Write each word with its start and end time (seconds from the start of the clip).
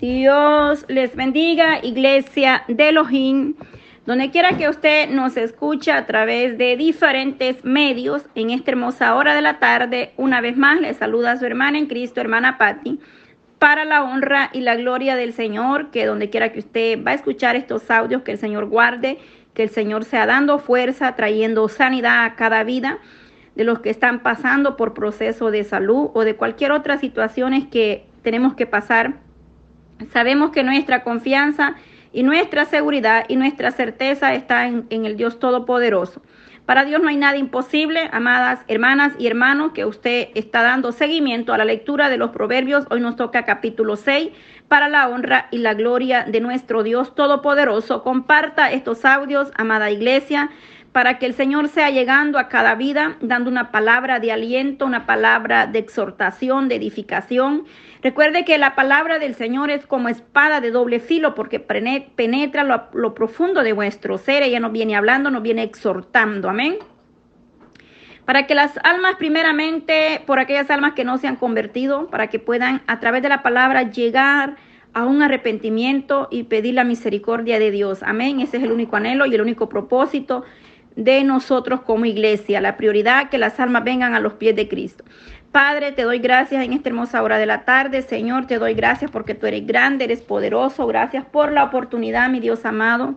Dios 0.00 0.84
les 0.88 1.16
bendiga, 1.16 1.78
iglesia 1.82 2.64
de 2.68 2.90
Elohim. 2.90 3.54
Donde 4.04 4.30
quiera 4.30 4.58
que 4.58 4.68
usted 4.68 5.08
nos 5.08 5.38
escuche 5.38 5.90
a 5.90 6.04
través 6.04 6.58
de 6.58 6.76
diferentes 6.76 7.64
medios 7.64 8.22
en 8.34 8.50
esta 8.50 8.72
hermosa 8.72 9.14
hora 9.14 9.34
de 9.34 9.40
la 9.40 9.58
tarde, 9.58 10.12
una 10.18 10.42
vez 10.42 10.54
más 10.54 10.78
le 10.82 10.92
saluda 10.92 11.32
a 11.32 11.38
su 11.38 11.46
hermana 11.46 11.78
en 11.78 11.86
Cristo, 11.86 12.20
hermana 12.20 12.58
Patti, 12.58 13.00
para 13.58 13.86
la 13.86 14.04
honra 14.04 14.50
y 14.52 14.60
la 14.60 14.76
gloria 14.76 15.16
del 15.16 15.32
Señor, 15.32 15.90
que 15.90 16.04
donde 16.04 16.28
quiera 16.28 16.52
que 16.52 16.58
usted 16.58 17.02
va 17.02 17.12
a 17.12 17.14
escuchar 17.14 17.56
estos 17.56 17.90
audios, 17.90 18.20
que 18.20 18.32
el 18.32 18.38
Señor 18.38 18.66
guarde, 18.66 19.18
que 19.54 19.62
el 19.62 19.70
Señor 19.70 20.04
sea 20.04 20.26
dando 20.26 20.58
fuerza, 20.58 21.16
trayendo 21.16 21.70
sanidad 21.70 22.26
a 22.26 22.34
cada 22.34 22.64
vida 22.64 22.98
de 23.54 23.64
los 23.64 23.80
que 23.80 23.88
están 23.88 24.20
pasando 24.20 24.76
por 24.76 24.92
proceso 24.92 25.50
de 25.50 25.64
salud 25.64 26.10
o 26.12 26.22
de 26.22 26.36
cualquier 26.36 26.72
otra 26.72 26.98
situación 26.98 27.70
que 27.70 28.04
tenemos 28.22 28.54
que 28.54 28.66
pasar 28.66 29.25
Sabemos 30.12 30.50
que 30.50 30.62
nuestra 30.62 31.02
confianza 31.02 31.76
y 32.12 32.22
nuestra 32.22 32.64
seguridad 32.64 33.24
y 33.28 33.36
nuestra 33.36 33.70
certeza 33.70 34.34
está 34.34 34.66
en, 34.66 34.86
el 34.90 35.16
Dios 35.16 35.38
Todopoderoso. 35.38 36.22
Para 36.64 36.84
Dios 36.84 37.00
no 37.00 37.08
hay 37.08 37.16
nada 37.16 37.36
imposible, 37.36 38.08
amadas 38.12 38.60
hermanas 38.66 39.12
y 39.18 39.26
hermanos, 39.26 39.72
que 39.72 39.84
usted 39.84 40.28
está 40.34 40.62
dando 40.62 40.92
seguimiento 40.92 41.52
a 41.52 41.58
la 41.58 41.64
lectura 41.64 42.08
de 42.08 42.16
los 42.16 42.30
proverbios. 42.30 42.86
Hoy 42.90 43.00
nos 43.00 43.16
toca 43.16 43.44
capítulo 43.44 43.96
6 43.96 44.30
para 44.66 44.88
la 44.88 45.08
honra 45.08 45.46
y 45.52 45.58
la 45.58 45.74
gloria 45.74 46.24
de 46.24 46.40
nuestro 46.40 46.82
Dios 46.82 47.14
Todopoderoso. 47.14 48.02
Comparta 48.02 48.72
estos 48.72 49.04
audios, 49.04 49.50
amada 49.54 49.90
iglesia 49.90 50.50
para 50.96 51.18
que 51.18 51.26
el 51.26 51.34
Señor 51.34 51.68
sea 51.68 51.90
llegando 51.90 52.38
a 52.38 52.48
cada 52.48 52.74
vida, 52.74 53.18
dando 53.20 53.50
una 53.50 53.70
palabra 53.70 54.18
de 54.18 54.32
aliento, 54.32 54.86
una 54.86 55.04
palabra 55.04 55.66
de 55.66 55.78
exhortación, 55.78 56.70
de 56.70 56.76
edificación. 56.76 57.66
Recuerde 58.02 58.46
que 58.46 58.56
la 58.56 58.74
palabra 58.74 59.18
del 59.18 59.34
Señor 59.34 59.70
es 59.70 59.86
como 59.86 60.08
espada 60.08 60.62
de 60.62 60.70
doble 60.70 60.98
filo 60.98 61.34
porque 61.34 61.60
penetra 61.60 62.64
lo, 62.64 63.14
profundo 63.14 63.62
de 63.62 63.74
vuestro 63.74 64.16
ser. 64.16 64.42
Ella 64.42 64.58
nos 64.58 64.72
viene 64.72 64.96
hablando, 64.96 65.30
nos 65.30 65.42
viene 65.42 65.64
exhortando. 65.64 66.48
Amén 66.48 66.78
para 68.24 68.46
que 68.46 68.54
las 68.54 68.78
almas 68.82 69.16
primeramente, 69.16 70.22
por 70.26 70.38
aquellas 70.38 70.70
almas 70.70 70.94
que 70.94 71.04
no 71.04 71.18
se 71.18 71.28
han 71.28 71.36
convertido, 71.36 72.08
para 72.08 72.28
que 72.28 72.38
puedan 72.38 72.80
a 72.86 73.00
través 73.00 73.22
de 73.22 73.28
la 73.28 73.42
palabra 73.42 73.90
llegar 73.90 74.56
a 74.94 75.04
un 75.04 75.20
arrepentimiento 75.20 76.26
y 76.30 76.44
pedir 76.44 76.72
la 76.72 76.84
misericordia 76.84 77.58
de 77.58 77.70
Dios. 77.70 78.02
Amén. 78.02 78.40
Ese 78.40 78.56
es 78.56 78.62
el 78.62 78.72
único 78.72 78.96
anhelo 78.96 79.26
y 79.26 79.34
el 79.34 79.42
único 79.42 79.68
propósito 79.68 80.42
de 80.96 81.22
nosotros 81.24 81.82
como 81.82 82.06
iglesia, 82.06 82.60
la 82.60 82.76
prioridad 82.76 83.28
que 83.30 83.38
las 83.38 83.60
almas 83.60 83.84
vengan 83.84 84.14
a 84.14 84.20
los 84.20 84.34
pies 84.34 84.56
de 84.56 84.68
Cristo. 84.68 85.04
Padre, 85.52 85.92
te 85.92 86.02
doy 86.02 86.18
gracias 86.18 86.64
en 86.64 86.72
esta 86.72 86.88
hermosa 86.88 87.22
hora 87.22 87.38
de 87.38 87.46
la 87.46 87.64
tarde. 87.64 88.02
Señor, 88.02 88.46
te 88.46 88.58
doy 88.58 88.74
gracias 88.74 89.10
porque 89.10 89.34
tú 89.34 89.46
eres 89.46 89.66
grande, 89.66 90.04
eres 90.04 90.20
poderoso. 90.20 90.86
Gracias 90.86 91.24
por 91.24 91.52
la 91.52 91.64
oportunidad, 91.64 92.28
mi 92.28 92.40
Dios 92.40 92.64
amado 92.64 93.14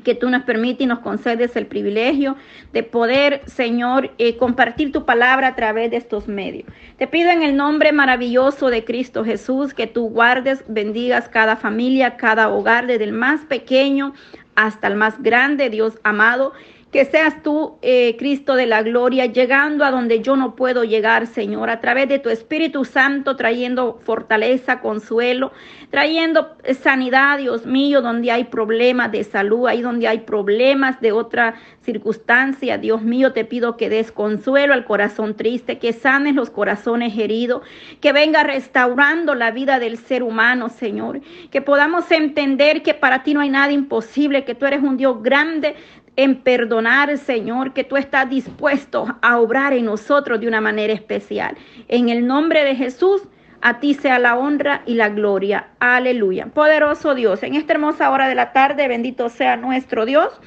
que 0.00 0.14
tú 0.14 0.30
nos 0.30 0.42
permites 0.42 0.82
y 0.82 0.86
nos 0.86 1.00
concedes 1.00 1.56
el 1.56 1.66
privilegio 1.66 2.36
de 2.72 2.82
poder, 2.82 3.42
Señor, 3.46 4.10
eh, 4.18 4.36
compartir 4.36 4.92
tu 4.92 5.04
palabra 5.04 5.48
a 5.48 5.56
través 5.56 5.90
de 5.90 5.96
estos 5.96 6.28
medios. 6.28 6.68
Te 6.98 7.06
pido 7.06 7.30
en 7.30 7.42
el 7.42 7.56
nombre 7.56 7.92
maravilloso 7.92 8.68
de 8.68 8.84
Cristo 8.84 9.24
Jesús 9.24 9.74
que 9.74 9.86
tú 9.86 10.08
guardes, 10.08 10.64
bendigas 10.68 11.28
cada 11.28 11.56
familia, 11.56 12.16
cada 12.16 12.48
hogar, 12.48 12.86
desde 12.86 13.04
el 13.04 13.12
más 13.12 13.40
pequeño 13.42 14.14
hasta 14.54 14.88
el 14.88 14.96
más 14.96 15.22
grande, 15.22 15.70
Dios 15.70 15.98
amado, 16.02 16.52
que 16.96 17.04
seas 17.04 17.42
tú, 17.42 17.76
eh, 17.82 18.16
Cristo 18.18 18.54
de 18.54 18.64
la 18.64 18.82
gloria, 18.82 19.26
llegando 19.26 19.84
a 19.84 19.90
donde 19.90 20.22
yo 20.22 20.34
no 20.34 20.56
puedo 20.56 20.82
llegar, 20.82 21.26
Señor, 21.26 21.68
a 21.68 21.78
través 21.78 22.08
de 22.08 22.18
tu 22.18 22.30
Espíritu 22.30 22.86
Santo, 22.86 23.36
trayendo 23.36 24.00
fortaleza, 24.02 24.80
consuelo, 24.80 25.52
trayendo 25.90 26.56
sanidad, 26.80 27.36
Dios 27.36 27.66
mío, 27.66 28.00
donde 28.00 28.30
hay 28.30 28.44
problemas 28.44 29.12
de 29.12 29.24
salud, 29.24 29.66
ahí 29.66 29.82
donde 29.82 30.08
hay 30.08 30.20
problemas 30.20 30.98
de 31.02 31.12
otra 31.12 31.56
circunstancia. 31.82 32.78
Dios 32.78 33.02
mío, 33.02 33.34
te 33.34 33.44
pido 33.44 33.76
que 33.76 33.90
des 33.90 34.10
consuelo 34.10 34.72
al 34.72 34.86
corazón 34.86 35.36
triste, 35.36 35.78
que 35.78 35.92
sanes 35.92 36.34
los 36.34 36.48
corazones 36.48 37.18
heridos, 37.18 37.60
que 38.00 38.14
venga 38.14 38.42
restaurando 38.42 39.34
la 39.34 39.50
vida 39.50 39.78
del 39.78 39.98
ser 39.98 40.22
humano, 40.22 40.70
Señor, 40.70 41.20
que 41.50 41.60
podamos 41.60 42.10
entender 42.10 42.82
que 42.82 42.94
para 42.94 43.22
ti 43.22 43.34
no 43.34 43.40
hay 43.40 43.50
nada 43.50 43.70
imposible, 43.72 44.46
que 44.46 44.54
tú 44.54 44.64
eres 44.64 44.82
un 44.82 44.96
Dios 44.96 45.22
grande 45.22 45.76
en 46.16 46.36
perdonar, 46.36 47.16
Señor, 47.18 47.72
que 47.72 47.84
tú 47.84 47.96
estás 47.96 48.28
dispuesto 48.28 49.06
a 49.22 49.38
obrar 49.38 49.72
en 49.72 49.84
nosotros 49.84 50.40
de 50.40 50.48
una 50.48 50.60
manera 50.60 50.92
especial. 50.92 51.56
En 51.88 52.08
el 52.08 52.26
nombre 52.26 52.64
de 52.64 52.74
Jesús, 52.74 53.22
a 53.60 53.80
ti 53.80 53.94
sea 53.94 54.18
la 54.18 54.36
honra 54.36 54.82
y 54.86 54.94
la 54.94 55.10
gloria. 55.10 55.68
Aleluya. 55.78 56.46
Poderoso 56.46 57.14
Dios, 57.14 57.42
en 57.42 57.54
esta 57.54 57.74
hermosa 57.74 58.10
hora 58.10 58.28
de 58.28 58.34
la 58.34 58.52
tarde, 58.52 58.88
bendito 58.88 59.28
sea 59.28 59.56
nuestro 59.56 60.06
Dios. 60.06 60.40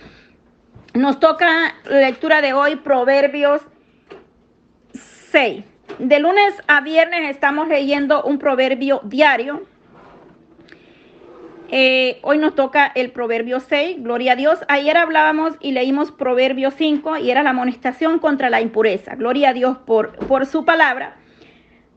Nos 0.94 1.19
toca 1.19 1.75
la 1.86 2.00
lectura 2.00 2.41
de 2.41 2.53
hoy, 2.53 2.75
Proverbios 2.78 3.62
6. 4.94 5.63
De 6.00 6.19
lunes 6.19 6.53
a 6.68 6.81
viernes 6.81 7.30
estamos 7.30 7.68
leyendo 7.68 8.24
un 8.24 8.40
proverbio 8.40 9.01
diario 9.03 9.66
eh, 11.72 12.19
hoy 12.24 12.38
nos 12.38 12.56
toca 12.56 12.91
el 12.96 13.12
Proverbio 13.12 13.59
6, 13.59 14.02
gloria 14.02 14.34
a 14.34 14.35
Dios. 14.35 14.59
Ayer 14.68 14.97
hablábamos 14.97 15.53
y 15.59 15.72
leímos 15.72 16.12
Proverbio 16.12 16.72
5 16.72 17.18
y 17.18 17.30
era 17.30 17.44
la 17.44 17.52
amonestación 17.52 18.19
contra 18.19 18.50
la 18.50 18.62
impureza. 18.62 19.16
Gloria 19.16 19.50
a 19.50 19.53
Dios 19.53 19.78
por, 19.78 20.16
por 20.28 20.46
su 20.46 20.66
palabra. 20.66 21.18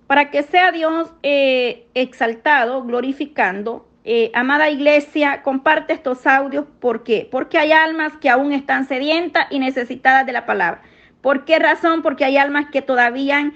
Para 0.06 0.30
que 0.30 0.42
sea 0.42 0.72
Dios 0.72 1.10
eh, 1.22 1.86
exaltado, 1.94 2.82
glorificando. 2.84 3.88
Eh, 4.04 4.30
amada 4.34 4.68
iglesia, 4.68 5.42
comparte 5.42 5.92
estos 5.92 6.26
audios. 6.26 6.66
¿Por 6.80 7.02
qué? 7.02 7.28
Porque 7.30 7.56
hay 7.56 7.72
almas 7.72 8.16
que 8.18 8.28
aún 8.28 8.52
están 8.52 8.86
sedientas 8.86 9.46
y 9.50 9.58
necesitadas 9.58 10.26
de 10.26 10.32
la 10.32 10.44
palabra. 10.44 10.82
¿Por 11.22 11.44
qué 11.44 11.58
razón? 11.58 12.02
Porque 12.02 12.24
hay 12.24 12.36
almas 12.36 12.66
que 12.70 12.82
todavía 12.82 13.52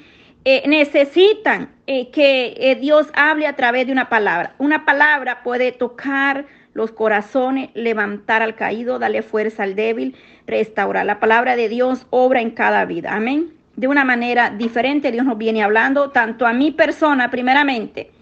eh, 0.49 0.63
necesitan 0.69 1.71
eh, 1.89 2.09
que 2.13 2.55
eh, 2.57 2.77
Dios 2.77 3.09
hable 3.15 3.49
a 3.49 3.57
través 3.57 3.85
de 3.87 3.91
una 3.91 4.09
palabra. 4.09 4.55
Una 4.59 4.85
palabra 4.85 5.43
puede 5.43 5.73
tocar 5.73 6.47
los 6.73 6.93
corazones, 6.93 7.71
levantar 7.75 8.43
al 8.43 8.55
caído, 8.55 9.01
darle 9.01 9.23
fuerza 9.23 9.65
al 9.65 9.75
débil, 9.75 10.15
restaurar. 10.47 11.05
La 11.05 11.19
palabra 11.19 11.57
de 11.57 11.69
Dios 11.69 12.07
obra 12.11 12.41
en 12.41 12.53
cada 12.53 12.85
vida. 12.85 13.13
Amén. 13.13 13.55
De 13.75 13.89
una 13.89 14.05
manera 14.05 14.51
diferente 14.51 15.11
Dios 15.11 15.27
nos 15.27 15.37
viene 15.37 15.65
hablando, 15.65 16.11
tanto 16.11 16.47
a 16.47 16.53
mi 16.53 16.71
persona 16.71 17.29
primeramente 17.29 18.13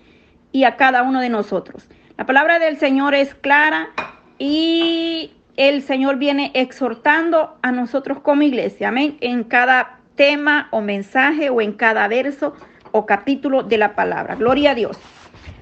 y 0.51 0.65
a 0.65 0.77
cada 0.77 1.03
uno 1.03 1.21
de 1.21 1.29
nosotros. 1.29 1.87
La 2.17 2.25
palabra 2.25 2.59
del 2.59 2.79
Señor 2.79 3.15
es 3.15 3.35
clara 3.35 3.91
y 4.39 5.31
el 5.59 5.83
Señor 5.83 6.17
viene 6.17 6.53
exhortando 6.55 7.59
a 7.61 7.71
nosotros 7.71 8.21
como 8.21 8.41
iglesia. 8.41 8.89
Amén. 8.89 9.19
En 9.21 9.45
cada 9.45 9.99
tema 10.17 10.69
o 10.71 10.81
mensaje 10.81 11.51
o 11.51 11.61
en 11.61 11.73
cada 11.73 12.07
verso 12.09 12.55
o 12.93 13.07
capítulo 13.07 13.63
de 13.63 13.79
la 13.79 13.95
palabra. 13.95 14.37
Gloria 14.37 14.71
a 14.71 14.75
Dios. 14.75 14.99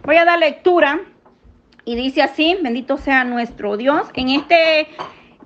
Voy 0.05 0.17
a 0.17 0.25
dar 0.25 0.39
lectura 0.39 1.01
y 1.85 1.97
dice 1.97 2.23
así, 2.23 2.57
bendito 2.63 2.97
sea 2.97 3.25
nuestro 3.25 3.77
Dios. 3.77 4.09
En 4.15 4.29
este 4.29 4.89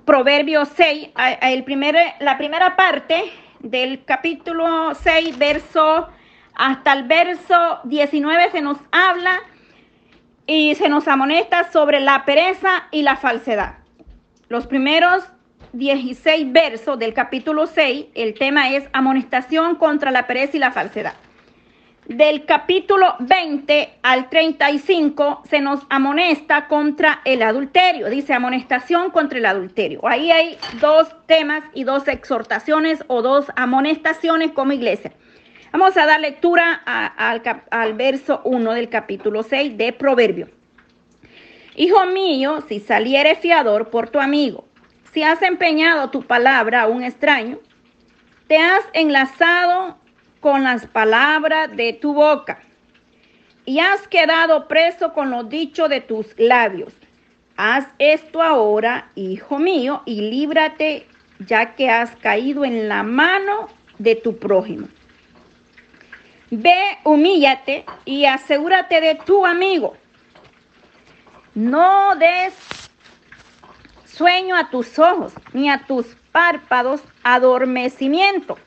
Proverbio 0.05 0.65
6, 0.65 1.09
el 1.41 1.63
primer, 1.63 1.95
la 2.19 2.37
primera 2.37 2.75
parte 2.75 3.23
del 3.59 4.03
capítulo 4.05 4.93
6, 4.95 5.37
verso 5.37 6.09
hasta 6.55 6.93
el 6.93 7.03
verso 7.03 7.79
19 7.83 8.51
se 8.51 8.61
nos 8.61 8.77
habla 8.91 9.39
y 10.47 10.73
se 10.75 10.89
nos 10.89 11.07
amonesta 11.07 11.71
sobre 11.71 11.99
la 11.99 12.25
pereza 12.25 12.87
y 12.91 13.03
la 13.03 13.15
falsedad. 13.15 13.75
Los 14.49 14.65
primeros 14.65 15.23
16 15.73 16.51
versos 16.51 16.97
del 16.99 17.13
capítulo 17.13 17.67
6, 17.67 18.07
el 18.15 18.33
tema 18.33 18.71
es 18.71 18.85
amonestación 18.93 19.75
contra 19.75 20.11
la 20.11 20.27
pereza 20.27 20.57
y 20.57 20.59
la 20.59 20.71
falsedad. 20.71 21.13
Del 22.05 22.45
capítulo 22.45 23.15
20 23.19 23.99
al 24.01 24.29
35 24.29 25.43
se 25.49 25.59
nos 25.59 25.81
amonesta 25.89 26.67
contra 26.67 27.19
el 27.25 27.41
adulterio, 27.41 28.09
dice 28.09 28.33
amonestación 28.33 29.11
contra 29.11 29.39
el 29.39 29.45
adulterio. 29.45 30.07
Ahí 30.07 30.31
hay 30.31 30.57
dos 30.79 31.09
temas 31.25 31.63
y 31.73 31.83
dos 31.83 32.07
exhortaciones 32.07 33.03
o 33.07 33.21
dos 33.21 33.47
amonestaciones 33.57 34.53
como 34.53 34.71
iglesia. 34.71 35.11
Vamos 35.73 35.97
a 35.97 36.05
dar 36.05 36.21
lectura 36.21 36.73
al, 36.73 37.41
al 37.71 37.93
verso 37.95 38.39
1 38.45 38.71
del 38.71 38.87
capítulo 38.87 39.43
6 39.43 39.77
de 39.77 39.91
Proverbio. 39.91 40.47
Hijo 41.75 42.05
mío, 42.05 42.63
si 42.69 42.79
saliere 42.79 43.35
fiador 43.35 43.89
por 43.89 44.09
tu 44.09 44.19
amigo, 44.19 44.66
si 45.13 45.23
has 45.23 45.41
empeñado 45.41 46.09
tu 46.09 46.23
palabra 46.23 46.83
a 46.83 46.87
un 46.87 47.03
extraño, 47.03 47.59
te 48.47 48.57
has 48.57 48.83
enlazado 48.93 49.97
con 50.39 50.63
las 50.63 50.85
palabras 50.85 51.75
de 51.75 51.93
tu 51.93 52.13
boca 52.13 52.59
y 53.65 53.79
has 53.79 54.07
quedado 54.07 54.67
preso 54.67 55.13
con 55.13 55.29
los 55.29 55.49
dichos 55.49 55.89
de 55.89 56.01
tus 56.01 56.37
labios. 56.37 56.93
Haz 57.57 57.87
esto 57.99 58.41
ahora, 58.41 59.09
hijo 59.15 59.59
mío, 59.59 60.03
y 60.05 60.21
líbrate 60.21 61.07
ya 61.39 61.75
que 61.75 61.89
has 61.89 62.15
caído 62.17 62.63
en 62.63 62.87
la 62.87 63.03
mano 63.03 63.67
de 63.97 64.15
tu 64.15 64.37
prójimo. 64.37 64.87
Ve, 66.49 66.97
humíllate 67.03 67.83
y 68.05 68.25
asegúrate 68.25 69.01
de 69.01 69.15
tu 69.15 69.45
amigo 69.45 69.97
No 71.57 72.15
des 72.15 72.53
sueño 74.17 74.55
a 74.55 74.69
tus 74.69 74.97
ojos, 74.97 75.33
ni 75.53 75.69
a 75.69 75.85
tus 75.85 76.05
párpados 76.31 77.01
adormecimiento. 77.23 78.57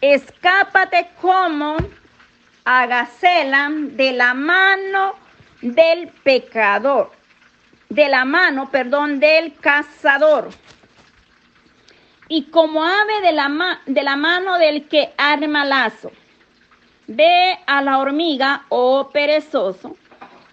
Escápate 0.00 1.10
como 1.20 1.76
agacela 2.64 3.68
de 3.70 4.12
la 4.12 4.34
mano 4.34 5.14
del 5.60 6.08
pecador, 6.08 7.12
de 7.88 8.08
la 8.08 8.24
mano, 8.24 8.70
perdón, 8.70 9.20
del 9.20 9.54
cazador. 9.54 10.50
Y 12.28 12.44
como 12.44 12.84
ave 12.84 13.20
de 13.22 13.32
la, 13.32 13.80
de 13.86 14.02
la 14.02 14.16
mano 14.16 14.58
del 14.58 14.88
que 14.88 15.12
arma 15.18 15.64
lazo. 15.64 16.10
Ve 17.06 17.58
a 17.66 17.82
la 17.82 17.98
hormiga, 17.98 18.64
oh 18.70 19.10
perezoso, 19.12 19.94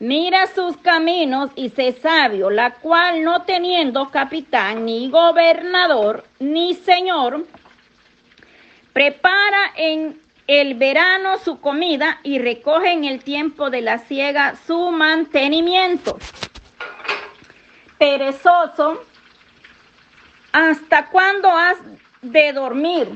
mira 0.02 0.48
sus 0.48 0.78
caminos 0.78 1.52
y 1.56 1.70
sé 1.70 1.94
sabio, 2.02 2.50
la 2.50 2.74
cual 2.74 3.24
no 3.24 3.44
teniendo 3.44 4.10
capitán, 4.10 4.84
ni 4.86 5.12
gobernador, 5.12 6.26
ni 6.40 6.74
señor, 6.74 7.46
prepara 8.94 9.72
en 9.76 10.20
el 10.48 10.74
verano 10.74 11.38
su 11.38 11.62
comida 11.62 12.20
y 12.24 12.40
recoge 12.40 12.92
en 12.92 13.06
el 13.06 13.24
tiempo 13.24 13.70
de 13.70 13.82
la 13.82 14.00
siega 14.00 14.56
su 14.66 14.90
mantenimiento. 14.90 16.18
Perezoso, 18.00 19.04
¿hasta 20.52 21.06
cuándo 21.10 21.48
has 21.52 21.78
de 22.24 22.52
dormir? 22.54 23.08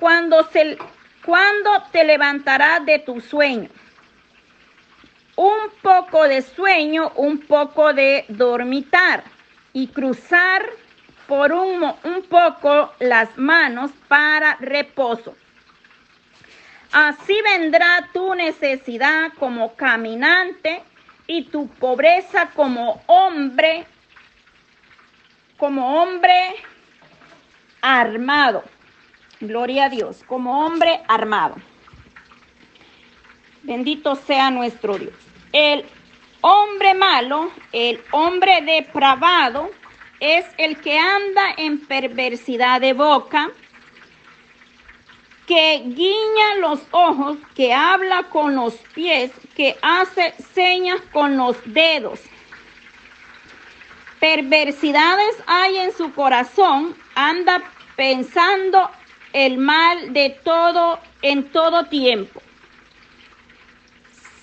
Cuando 0.00 0.42
se 0.50 0.76
¿Cuándo 1.26 1.82
te 1.90 2.04
levantarás 2.04 2.86
de 2.86 3.00
tu 3.00 3.20
sueño? 3.20 3.68
Un 5.36 5.70
poco 5.82 6.26
de 6.26 6.42
sueño, 6.42 7.12
un 7.16 7.38
poco 7.40 7.92
de 7.92 8.24
dormitar 8.28 9.22
y 9.72 9.88
cruzar 9.88 10.66
por 11.26 11.52
un, 11.52 11.82
un 12.04 12.22
poco 12.28 12.92
las 12.98 13.36
manos 13.36 13.90
para 14.08 14.56
reposo. 14.56 15.36
Así 16.92 17.36
vendrá 17.42 18.08
tu 18.12 18.34
necesidad 18.34 19.32
como 19.38 19.74
caminante 19.74 20.82
y 21.26 21.44
tu 21.44 21.68
pobreza 21.68 22.50
como 22.54 23.02
hombre, 23.06 23.86
como 25.58 26.00
hombre 26.00 26.54
armado. 27.82 28.64
Gloria 29.40 29.84
a 29.84 29.88
Dios, 29.90 30.22
como 30.26 30.64
hombre 30.64 31.02
armado. 31.08 31.56
Bendito 33.66 34.14
sea 34.14 34.50
nuestro 34.52 34.96
Dios. 34.96 35.12
El 35.52 35.84
hombre 36.40 36.94
malo, 36.94 37.50
el 37.72 38.00
hombre 38.12 38.62
depravado, 38.62 39.70
es 40.20 40.46
el 40.56 40.80
que 40.80 40.96
anda 40.96 41.52
en 41.56 41.84
perversidad 41.84 42.80
de 42.80 42.92
boca, 42.92 43.50
que 45.48 45.82
guiña 45.84 46.54
los 46.60 46.80
ojos, 46.92 47.38
que 47.56 47.74
habla 47.74 48.24
con 48.30 48.54
los 48.54 48.74
pies, 48.94 49.32
que 49.56 49.76
hace 49.82 50.32
señas 50.54 51.00
con 51.12 51.36
los 51.36 51.56
dedos. 51.64 52.20
Perversidades 54.20 55.42
hay 55.48 55.76
en 55.78 55.92
su 55.92 56.12
corazón, 56.14 56.96
anda 57.16 57.62
pensando 57.96 58.90
el 59.32 59.58
mal 59.58 60.12
de 60.12 60.30
todo 60.44 61.00
en 61.22 61.50
todo 61.50 61.86
tiempo. 61.86 62.40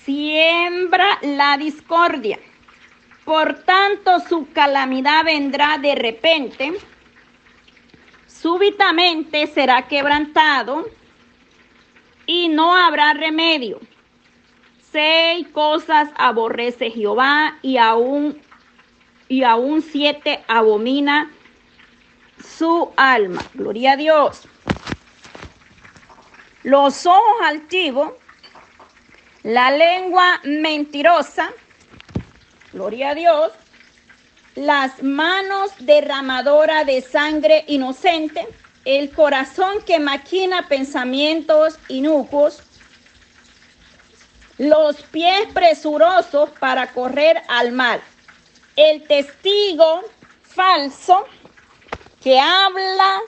Siembra 0.05 1.19
la 1.21 1.57
discordia. 1.57 2.39
Por 3.25 3.63
tanto, 3.63 4.19
su 4.27 4.51
calamidad 4.51 5.23
vendrá 5.23 5.77
de 5.77 5.95
repente. 5.95 6.73
Súbitamente 8.27 9.47
será 9.47 9.88
quebrantado 9.88 10.85
y 12.25 12.50
no 12.50 12.75
habrá 12.75 13.13
remedio. 13.13 13.79
Seis 14.91 15.47
cosas 15.50 16.09
aborrece 16.15 16.91
Jehová 16.91 17.57
y 17.61 17.77
aún 17.77 18.39
y 19.29 19.44
aún 19.44 19.81
siete 19.81 20.44
abomina 20.47 21.31
su 22.44 22.91
alma. 22.97 23.41
Gloria 23.53 23.94
a 23.94 23.97
Dios 23.97 24.47
los 26.63 27.05
ojos 27.05 27.41
altivos, 27.44 28.13
la 29.43 29.71
lengua 29.71 30.39
mentirosa, 30.43 31.51
gloria 32.71 33.09
a 33.09 33.15
Dios, 33.15 33.51
las 34.55 35.03
manos 35.03 35.71
derramadoras 35.79 36.85
de 36.85 37.01
sangre 37.01 37.65
inocente, 37.67 38.47
el 38.85 39.11
corazón 39.11 39.81
que 39.85 39.99
maquina 39.99 40.67
pensamientos 40.67 41.77
inocuos, 41.89 42.63
los 44.57 45.01
pies 45.03 45.47
presurosos 45.53 46.49
para 46.59 46.93
correr 46.93 47.41
al 47.47 47.71
mal, 47.71 48.01
el 48.75 49.03
testigo 49.07 50.03
falso 50.43 51.25
que 52.21 52.39
habla 52.39 53.19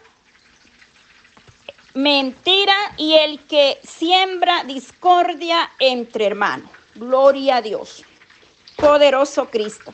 mentira 1.95 2.75
y 2.97 3.13
el 3.13 3.39
que 3.45 3.80
siembra 3.83 4.63
discordia 4.65 5.71
entre 5.80 6.25
hermanos. 6.25 6.69
Gloria 6.94 7.57
a 7.57 7.62
Dios. 7.62 8.03
Poderoso 8.75 9.50
Cristo. 9.50 9.94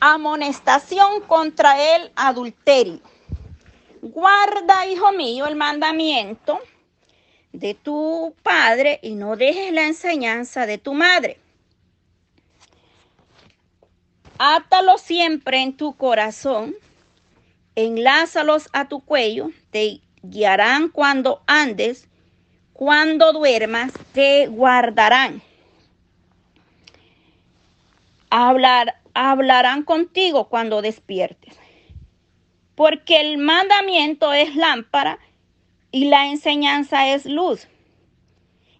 Amonestación 0.00 1.22
contra 1.22 1.96
el 1.96 2.10
adulterio. 2.16 3.00
Guarda, 4.02 4.86
hijo 4.86 5.12
mío, 5.12 5.46
el 5.46 5.56
mandamiento 5.56 6.60
de 7.52 7.74
tu 7.74 8.34
padre 8.42 8.98
y 9.02 9.14
no 9.14 9.36
dejes 9.36 9.72
la 9.72 9.86
enseñanza 9.86 10.66
de 10.66 10.78
tu 10.78 10.92
madre. 10.92 11.38
Átalo 14.36 14.98
siempre 14.98 15.62
en 15.62 15.76
tu 15.76 15.96
corazón, 15.96 16.74
enlázalos 17.76 18.68
a 18.72 18.88
tu 18.88 19.00
cuello, 19.00 19.50
te 19.70 20.00
guiarán 20.24 20.88
cuando 20.88 21.42
andes, 21.46 22.08
cuando 22.72 23.32
duermas, 23.32 23.92
te 24.12 24.46
guardarán. 24.46 25.42
Hablar, 28.30 29.00
hablarán 29.12 29.84
contigo 29.84 30.48
cuando 30.48 30.82
despiertes. 30.82 31.56
Porque 32.74 33.20
el 33.20 33.38
mandamiento 33.38 34.32
es 34.32 34.56
lámpara 34.56 35.18
y 35.92 36.06
la 36.06 36.26
enseñanza 36.26 37.08
es 37.14 37.26
luz. 37.26 37.68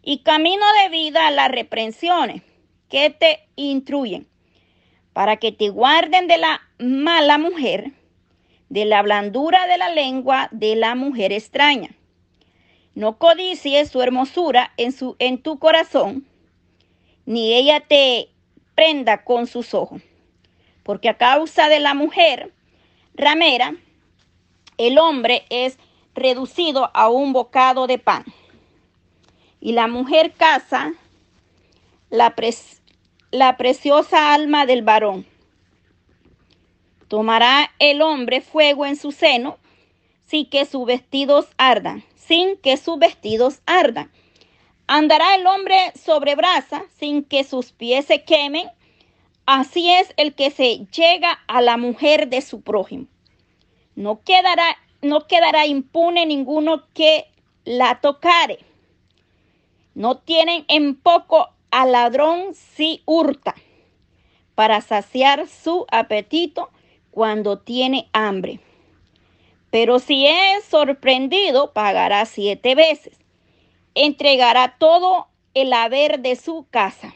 Y 0.03 0.23
camino 0.23 0.65
de 0.83 0.89
vida 0.89 1.29
a 1.29 1.31
las 1.31 1.51
reprensiones 1.51 2.43
que 2.89 3.11
te 3.11 3.49
instruyen, 3.57 4.27
para 5.13 5.37
que 5.37 5.53
te 5.53 5.69
guarden 5.69 6.27
de 6.27 6.39
la 6.39 6.61
mala 6.79 7.39
mujer 7.39 7.93
de 8.75 8.85
la 8.85 9.03
blandura 9.03 9.69
de 9.69 9.79
la 9.79 9.89
lengua 9.89 10.49
de 10.51 10.75
la 10.75 10.97
mujer 10.97 11.33
extraña. 11.33 11.91
No 12.97 13.19
codicies 13.19 13.89
su 13.89 14.03
hermosura 14.03 14.73
en, 14.77 14.91
su, 14.91 15.15
en 15.21 15.39
tu 15.41 15.61
corazón, 15.61 16.27
ni 17.25 17.55
ella 17.55 17.85
te 17.87 18.31
prenda 18.75 19.23
con 19.23 19.47
sus 19.47 19.75
ojos, 19.75 20.03
porque 20.83 21.09
a 21.09 21.17
causa 21.17 21.69
de 21.69 21.79
la 21.79 21.95
mujer 21.95 22.53
ramera, 23.15 23.77
el 24.77 24.99
hombre 24.99 25.45
es 25.51 25.79
reducido 26.17 26.91
a 26.95 27.09
un 27.09 27.33
bocado 27.33 27.87
de 27.87 27.99
pan. 27.99 28.25
Y 29.61 29.71
la 29.71 29.87
mujer 29.87 30.33
caza 30.33 30.95
la, 32.11 32.35
la 33.31 33.57
preciosa 33.57 34.35
alma 34.35 34.67
del 34.67 34.83
varón 34.83 35.33
Tomará 37.09 37.71
el 37.79 38.03
hombre 38.03 38.41
fuego 38.41 38.87
en 38.87 38.97
su 38.97 39.13
seno, 39.13 39.59
sin 40.25 40.49
que 40.49 40.65
sus 40.65 40.87
vestidos 40.87 41.47
ardan, 41.59 42.03
sin 42.17 42.57
que 42.57 42.77
sus 42.77 42.99
vestidos 42.99 43.61
ardan. 43.67 44.11
Andará 44.87 45.35
el 45.35 45.47
hombre 45.47 45.93
sobre 45.95 46.35
brasa, 46.35 46.85
sin 46.99 47.25
que 47.25 47.45
sus 47.45 47.73
pies 47.73 48.07
se 48.07 48.25
quemen. 48.25 48.69
Así 49.47 49.91
es 49.91 50.13
el 50.17 50.35
que 50.35 50.51
se 50.51 50.87
llega 50.87 51.39
a 51.47 51.61
la 51.61 51.77
mujer 51.77 52.29
de 52.29 52.41
su 52.41 52.63
prójimo. 52.63 53.07
No 53.95 54.23
quedará, 54.23 54.77
no 55.03 55.27
quedará 55.27 55.67
impune 55.67 56.27
ninguno 56.27 56.85
que 56.95 57.27
la 57.65 58.01
tocare. 58.01 58.59
No 59.95 60.19
tienen 60.19 60.65
en 60.69 60.97
poco 60.97 61.51
al 61.71 61.93
ladrón 61.93 62.55
si 62.55 63.03
hurta, 63.05 63.55
para 64.55 64.81
saciar 64.81 65.47
su 65.49 65.87
apetito 65.91 66.71
cuando 67.15 67.61
tiene 67.61 68.09
hambre. 68.13 68.59
Pero 69.71 70.01
si 70.01 70.27
es 70.27 70.65
sorprendido, 70.65 71.73
pagará 71.73 72.27
siete 72.27 72.75
veces. 72.75 73.17
Entregará 73.95 74.77
todo 74.79 75.29
el 75.55 75.73
haber 75.73 76.19
de 76.21 76.35
su 76.35 76.67
casa. 76.69 77.15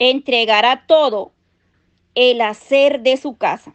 entregará 0.00 0.86
todo 0.88 1.32
el 2.16 2.40
hacer 2.40 3.00
de 3.02 3.16
su 3.16 3.36
casa. 3.36 3.72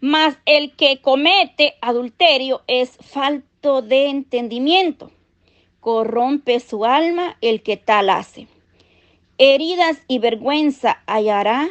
Mas 0.00 0.38
el 0.46 0.74
que 0.76 1.02
comete 1.02 1.74
adulterio 1.82 2.62
es 2.66 2.96
falto 2.96 3.82
de 3.82 4.06
entendimiento. 4.08 5.12
Corrompe 5.80 6.60
su 6.60 6.86
alma 6.86 7.36
el 7.42 7.62
que 7.62 7.76
tal 7.76 8.08
hace. 8.08 8.48
Heridas 9.36 9.98
y 10.08 10.18
vergüenza 10.18 11.02
hallará 11.06 11.68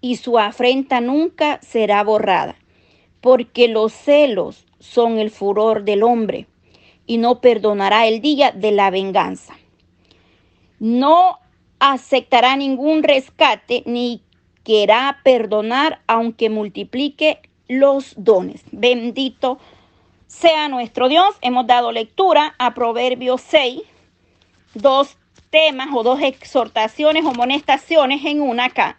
y 0.00 0.16
su 0.16 0.38
afrenta 0.38 1.00
nunca 1.00 1.60
será 1.62 2.02
borrada, 2.02 2.56
porque 3.20 3.68
los 3.68 3.92
celos 3.92 4.66
son 4.78 5.18
el 5.18 5.30
furor 5.30 5.84
del 5.84 6.02
hombre 6.02 6.46
y 7.06 7.18
no 7.18 7.40
perdonará 7.40 8.06
el 8.06 8.20
día 8.20 8.52
de 8.52 8.72
la 8.72 8.90
venganza. 8.90 9.54
No 10.78 11.38
aceptará 11.78 12.56
ningún 12.56 13.02
rescate 13.02 13.82
ni 13.86 14.22
querrá 14.64 15.20
perdonar 15.24 16.00
aunque 16.06 16.50
multiplique 16.50 17.40
los 17.68 18.14
dones. 18.16 18.62
Bendito 18.72 19.58
sea 20.26 20.68
nuestro 20.68 21.08
Dios. 21.08 21.34
Hemos 21.42 21.66
dado 21.66 21.92
lectura 21.92 22.54
a 22.58 22.74
Proverbios 22.74 23.40
6, 23.42 23.82
dos 24.74 25.16
temas 25.50 25.88
o 25.92 26.02
dos 26.02 26.22
exhortaciones 26.22 27.24
o 27.24 27.30
amonestaciones 27.30 28.24
en 28.24 28.40
una 28.40 28.66
acá. 28.66 28.98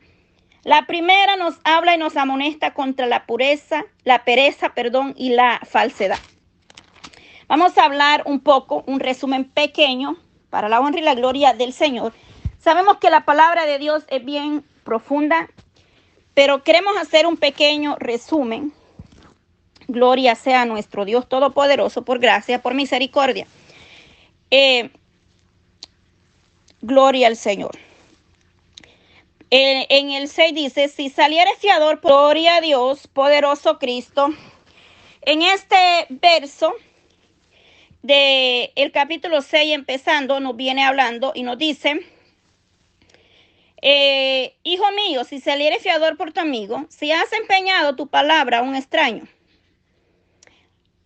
La 0.63 0.85
primera 0.85 1.37
nos 1.37 1.55
habla 1.63 1.95
y 1.95 1.97
nos 1.97 2.17
amonesta 2.17 2.73
contra 2.73 3.07
la 3.07 3.25
pureza, 3.25 3.83
la 4.03 4.23
pereza, 4.23 4.69
perdón, 4.75 5.15
y 5.17 5.29
la 5.31 5.59
falsedad. 5.67 6.19
Vamos 7.47 7.77
a 7.77 7.85
hablar 7.85 8.23
un 8.25 8.39
poco, 8.39 8.83
un 8.85 8.99
resumen 8.99 9.45
pequeño 9.45 10.17
para 10.51 10.69
la 10.69 10.79
honra 10.79 10.99
y 10.99 11.03
la 11.03 11.15
gloria 11.15 11.53
del 11.53 11.73
Señor. 11.73 12.13
Sabemos 12.59 12.97
que 12.97 13.09
la 13.09 13.25
palabra 13.25 13.65
de 13.65 13.79
Dios 13.79 14.03
es 14.07 14.23
bien 14.23 14.63
profunda, 14.83 15.49
pero 16.35 16.63
queremos 16.63 16.95
hacer 16.95 17.25
un 17.25 17.37
pequeño 17.37 17.95
resumen. 17.99 18.71
Gloria 19.87 20.35
sea 20.35 20.65
nuestro 20.65 21.05
Dios 21.05 21.27
Todopoderoso 21.27 22.03
por 22.03 22.19
gracia, 22.19 22.61
por 22.61 22.75
misericordia. 22.75 23.47
Eh, 24.51 24.91
gloria 26.81 27.27
al 27.27 27.35
Señor. 27.35 27.71
En, 29.53 30.11
el 30.11 30.29
6 30.29 30.53
dice, 30.55 30.87
si 30.87 31.09
saliera 31.09 31.51
fiador, 31.59 31.99
gloria 32.01 32.55
a 32.55 32.61
Dios, 32.61 33.07
poderoso 33.07 33.79
Cristo. 33.79 34.29
En 35.23 35.41
este 35.41 36.05
verso 36.07 36.73
de 38.01 38.71
el 38.75 38.93
capítulo 38.93 39.41
6 39.41 39.73
empezando 39.73 40.39
nos 40.39 40.55
viene 40.55 40.85
hablando 40.85 41.33
y 41.35 41.43
nos 41.43 41.57
dice, 41.57 41.99
eh, 43.81 44.55
hijo 44.63 44.85
mío, 44.93 45.25
si 45.25 45.41
saliere 45.41 45.79
fiador 45.79 46.15
por 46.15 46.31
tu 46.31 46.39
amigo, 46.39 46.85
si 46.87 47.11
has 47.11 47.33
empeñado 47.33 47.97
tu 47.97 48.07
palabra 48.07 48.59
a 48.59 48.61
un 48.61 48.73
extraño, 48.73 49.27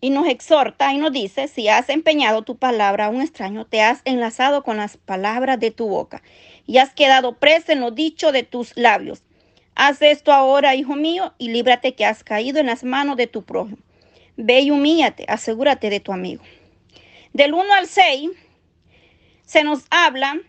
y 0.01 0.11
nos 0.11 0.27
exhorta 0.27 0.93
y 0.93 0.99
nos 0.99 1.11
dice, 1.11 1.47
si 1.47 1.67
has 1.67 1.89
empeñado 1.89 2.43
tu 2.43 2.57
palabra 2.57 3.05
a 3.05 3.09
un 3.09 3.21
extraño, 3.21 3.65
te 3.65 3.81
has 3.81 4.01
enlazado 4.05 4.61
con 4.61 4.77
las 4.77 4.97
palabras 4.97 5.59
de 5.59 5.71
tu 5.71 5.87
boca 5.87 6.21
y 6.67 6.77
has 6.77 6.93
quedado 6.93 7.38
preso 7.38 7.72
en 7.72 7.79
lo 7.79 7.91
dicho 7.91 8.31
de 8.31 8.43
tus 8.43 8.75
labios. 8.75 9.24
Haz 9.75 10.01
esto 10.01 10.31
ahora, 10.31 10.75
hijo 10.75 10.95
mío, 10.95 11.34
y 11.38 11.50
líbrate 11.50 11.95
que 11.95 12.05
has 12.05 12.24
caído 12.24 12.60
en 12.60 12.67
las 12.67 12.84
manos 12.84 13.17
de 13.17 13.27
tu 13.27 13.43
prójimo. 13.43 13.77
Ve 14.38 14.62
y 14.62 14.72
humíllate, 14.72 15.25
asegúrate 15.27 15.89
de 15.89 16.00
tu 16.00 16.12
amigo. 16.13 16.43
Del 17.34 17.53
1 17.53 17.74
al 17.74 17.88
6 17.88 18.31
se 19.45 19.63
nos 19.63 19.86
habla, 19.89 20.39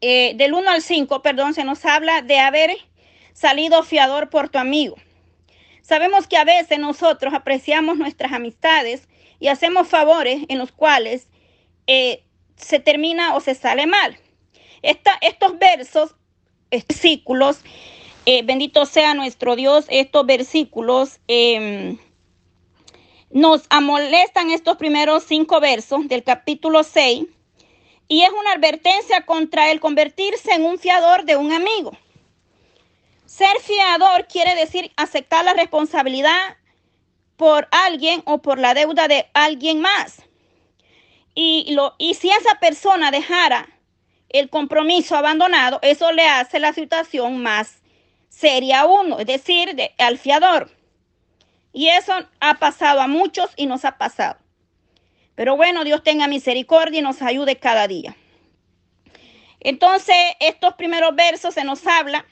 eh, 0.00 0.34
del 0.36 0.54
1 0.54 0.70
al 0.70 0.82
5, 0.82 1.22
perdón, 1.22 1.54
se 1.54 1.64
nos 1.64 1.84
habla 1.84 2.22
de 2.22 2.38
haber 2.38 2.70
salido 3.32 3.82
fiador 3.82 4.30
por 4.30 4.48
tu 4.50 4.58
amigo. 4.58 4.96
Sabemos 5.80 6.26
que 6.26 6.36
a 6.36 6.44
veces 6.44 6.78
nosotros 6.78 7.34
apreciamos 7.34 7.98
nuestras 7.98 8.32
amistades 8.32 9.08
y 9.40 9.48
hacemos 9.48 9.88
favores 9.88 10.42
en 10.48 10.58
los 10.58 10.70
cuales 10.70 11.28
eh, 11.86 12.22
se 12.56 12.78
termina 12.78 13.34
o 13.34 13.40
se 13.40 13.54
sale 13.54 13.86
mal. 13.86 14.18
Estos 14.82 15.58
versos, 15.58 16.14
versículos, 16.70 17.60
eh, 18.26 18.42
bendito 18.42 18.86
sea 18.86 19.14
nuestro 19.14 19.56
Dios, 19.56 19.86
estos 19.88 20.26
versículos 20.26 21.18
em, 21.28 21.98
nos 23.30 23.62
amolestan 23.70 24.50
estos 24.50 24.76
primeros 24.76 25.24
cinco 25.24 25.60
versos 25.60 26.06
del 26.08 26.22
capítulo 26.22 26.84
6 26.84 27.24
y 28.08 28.22
es 28.22 28.30
una 28.30 28.52
advertencia 28.52 29.24
contra 29.24 29.70
el 29.70 29.80
convertirse 29.80 30.52
en 30.52 30.64
un 30.64 30.78
fiador 30.78 31.24
de 31.24 31.36
un 31.36 31.52
amigo. 31.52 31.92
Ser 33.24 33.58
fiador 33.60 34.26
quiere 34.26 34.54
decir 34.54 34.92
aceptar 34.96 35.44
la 35.44 35.54
responsabilidad 35.54 36.58
por 37.36 37.68
alguien 37.70 38.22
o 38.26 38.42
por 38.42 38.58
la 38.58 38.74
deuda 38.74 39.08
de 39.08 39.30
alguien 39.32 39.80
más. 39.80 40.22
Y, 41.34 41.74
si 42.14 42.30
esa 42.30 42.60
persona 42.60 43.10
dejara 43.10 43.68
el 44.32 44.50
compromiso 44.50 45.16
abandonado, 45.16 45.78
eso 45.82 46.12
le 46.12 46.26
hace 46.26 46.58
la 46.58 46.72
situación 46.72 47.42
más 47.42 47.82
seria 48.28 48.80
a 48.80 48.86
uno, 48.86 49.18
es 49.18 49.26
decir, 49.26 49.74
de, 49.74 49.94
al 49.98 50.18
fiador. 50.18 50.70
Y 51.72 51.88
eso 51.88 52.12
ha 52.40 52.54
pasado 52.54 53.00
a 53.00 53.06
muchos 53.06 53.50
y 53.56 53.66
nos 53.66 53.84
ha 53.84 53.98
pasado. 53.98 54.38
Pero 55.34 55.56
bueno, 55.56 55.84
Dios 55.84 56.02
tenga 56.02 56.26
misericordia 56.28 57.00
y 57.00 57.02
nos 57.02 57.22
ayude 57.22 57.56
cada 57.56 57.88
día. 57.88 58.16
Entonces, 59.60 60.16
estos 60.40 60.74
primeros 60.74 61.14
versos 61.14 61.54
se 61.54 61.64
nos 61.64 61.86
habla 61.86 62.26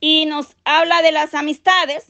y 0.00 0.26
nos 0.26 0.56
habla 0.64 1.02
de 1.02 1.12
las 1.12 1.34
amistades, 1.34 2.06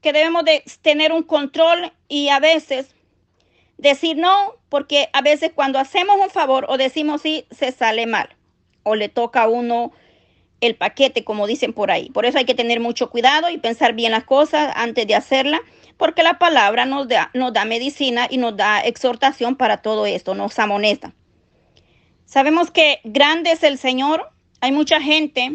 que 0.00 0.12
debemos 0.12 0.44
de 0.44 0.62
tener 0.82 1.12
un 1.12 1.22
control 1.22 1.92
y 2.08 2.28
a 2.28 2.38
veces 2.38 2.94
decir 3.76 4.16
no, 4.16 4.54
porque 4.76 5.08
a 5.14 5.22
veces 5.22 5.52
cuando 5.54 5.78
hacemos 5.78 6.18
un 6.22 6.28
favor 6.28 6.66
o 6.68 6.76
decimos 6.76 7.22
sí, 7.22 7.46
se 7.50 7.72
sale 7.72 8.06
mal 8.06 8.28
o 8.82 8.94
le 8.94 9.08
toca 9.08 9.44
a 9.44 9.48
uno 9.48 9.90
el 10.60 10.76
paquete, 10.76 11.24
como 11.24 11.46
dicen 11.46 11.72
por 11.72 11.90
ahí. 11.90 12.10
Por 12.10 12.26
eso 12.26 12.36
hay 12.36 12.44
que 12.44 12.54
tener 12.54 12.78
mucho 12.78 13.08
cuidado 13.08 13.48
y 13.48 13.56
pensar 13.56 13.94
bien 13.94 14.12
las 14.12 14.24
cosas 14.24 14.70
antes 14.76 15.06
de 15.06 15.14
hacerla, 15.14 15.62
porque 15.96 16.22
la 16.22 16.38
palabra 16.38 16.84
nos 16.84 17.08
da, 17.08 17.30
nos 17.32 17.54
da 17.54 17.64
medicina 17.64 18.26
y 18.28 18.36
nos 18.36 18.54
da 18.54 18.80
exhortación 18.80 19.56
para 19.56 19.78
todo 19.78 20.04
esto, 20.04 20.34
nos 20.34 20.58
amonesta. 20.58 21.14
Sabemos 22.26 22.70
que 22.70 23.00
grande 23.02 23.52
es 23.52 23.62
el 23.62 23.78
Señor. 23.78 24.28
Hay 24.60 24.72
mucha 24.72 25.00
gente 25.00 25.52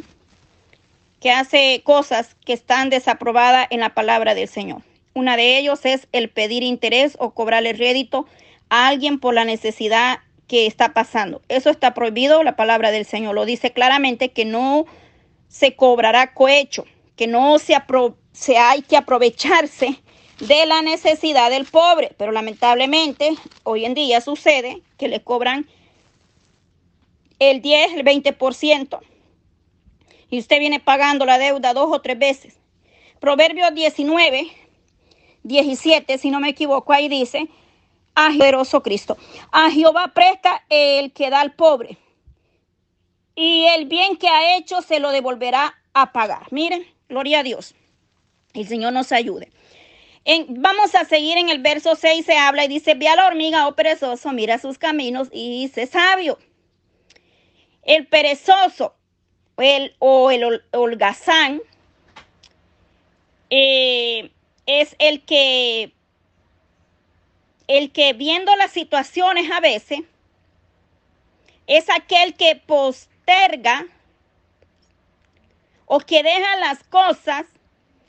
que 1.19 1.29
hace 1.29 1.83
cosas 1.85 2.35
que 2.43 2.53
están 2.53 2.89
desaprobadas 2.89 3.67
en 3.69 3.81
la 3.81 3.93
palabra 3.93 4.33
del 4.33 4.47
Señor. 4.47 4.81
Una 5.13 5.37
de 5.37 5.59
ellos 5.59 5.85
es 5.85 6.07
el 6.11 6.31
pedir 6.31 6.63
interés 6.63 7.17
o 7.19 7.35
cobrarle 7.35 7.73
rédito 7.73 8.25
a 8.71 8.87
alguien 8.87 9.19
por 9.19 9.33
la 9.33 9.43
necesidad 9.43 10.19
que 10.47 10.65
está 10.65 10.93
pasando. 10.93 11.41
Eso 11.49 11.69
está 11.69 11.93
prohibido, 11.93 12.41
la 12.41 12.55
palabra 12.55 12.89
del 12.89 13.05
Señor 13.05 13.35
lo 13.35 13.45
dice 13.45 13.73
claramente 13.73 14.29
que 14.31 14.45
no 14.45 14.85
se 15.49 15.75
cobrará 15.75 16.33
cohecho, 16.33 16.85
que 17.17 17.27
no 17.27 17.59
se, 17.59 17.75
se 18.31 18.57
hay 18.57 18.81
que 18.81 18.95
aprovecharse 18.95 19.99
de 20.39 20.65
la 20.65 20.81
necesidad 20.81 21.51
del 21.51 21.65
pobre, 21.65 22.13
pero 22.17 22.31
lamentablemente 22.31 23.35
hoy 23.63 23.83
en 23.83 23.93
día 23.93 24.21
sucede 24.21 24.81
que 24.97 25.09
le 25.09 25.21
cobran 25.21 25.67
el 27.39 27.61
10, 27.61 27.93
el 27.95 28.05
20% 28.05 28.99
y 30.29 30.39
usted 30.39 30.59
viene 30.59 30.79
pagando 30.79 31.25
la 31.25 31.37
deuda 31.37 31.73
dos 31.73 31.89
o 31.91 31.99
tres 31.99 32.17
veces. 32.17 32.57
Proverbios 33.19 33.75
19, 33.75 34.47
17, 35.43 36.17
si 36.17 36.31
no 36.31 36.39
me 36.39 36.49
equivoco, 36.49 36.93
ahí 36.93 37.09
dice, 37.09 37.49
a 38.15 38.31
Cristo. 38.83 39.17
A 39.51 39.71
Jehová 39.71 40.11
presta 40.13 40.63
el 40.69 41.11
que 41.13 41.29
da 41.29 41.41
al 41.41 41.53
pobre. 41.53 41.97
Y 43.35 43.65
el 43.75 43.85
bien 43.85 44.17
que 44.17 44.27
ha 44.27 44.57
hecho 44.57 44.81
se 44.81 44.99
lo 44.99 45.11
devolverá 45.11 45.73
a 45.93 46.11
pagar. 46.11 46.51
Miren, 46.51 46.85
gloria 47.09 47.39
a 47.39 47.43
Dios. 47.43 47.73
El 48.53 48.67
Señor 48.67 48.93
nos 48.93 49.11
ayude. 49.11 49.51
vamos 50.49 50.93
a 50.95 51.05
seguir 51.05 51.37
en 51.37 51.49
el 51.49 51.59
verso 51.59 51.95
6, 51.95 52.25
se 52.25 52.37
habla 52.37 52.65
y 52.65 52.67
dice, 52.67 52.93
ve 52.95 53.07
a 53.07 53.15
la 53.15 53.27
hormiga, 53.27 53.67
oh 53.67 53.75
perezoso, 53.75 54.31
mira 54.33 54.59
sus 54.59 54.77
caminos 54.77 55.29
y 55.31 55.61
dice 55.61 55.87
sabio. 55.87 56.37
El 57.83 58.07
perezoso 58.07 58.95
el, 59.57 59.95
o 59.99 60.31
el 60.31 60.63
holgazán 60.71 61.61
eh, 63.49 64.31
es 64.65 64.95
el 64.99 65.23
que 65.23 65.93
el 67.77 67.93
que 67.93 68.11
viendo 68.11 68.53
las 68.57 68.71
situaciones 68.71 69.49
a 69.49 69.61
veces 69.61 70.01
es 71.67 71.89
aquel 71.89 72.33
que 72.35 72.57
posterga 72.57 73.85
o 75.85 75.99
que 76.01 76.21
deja 76.21 76.57
las 76.57 76.83
cosas 76.83 77.45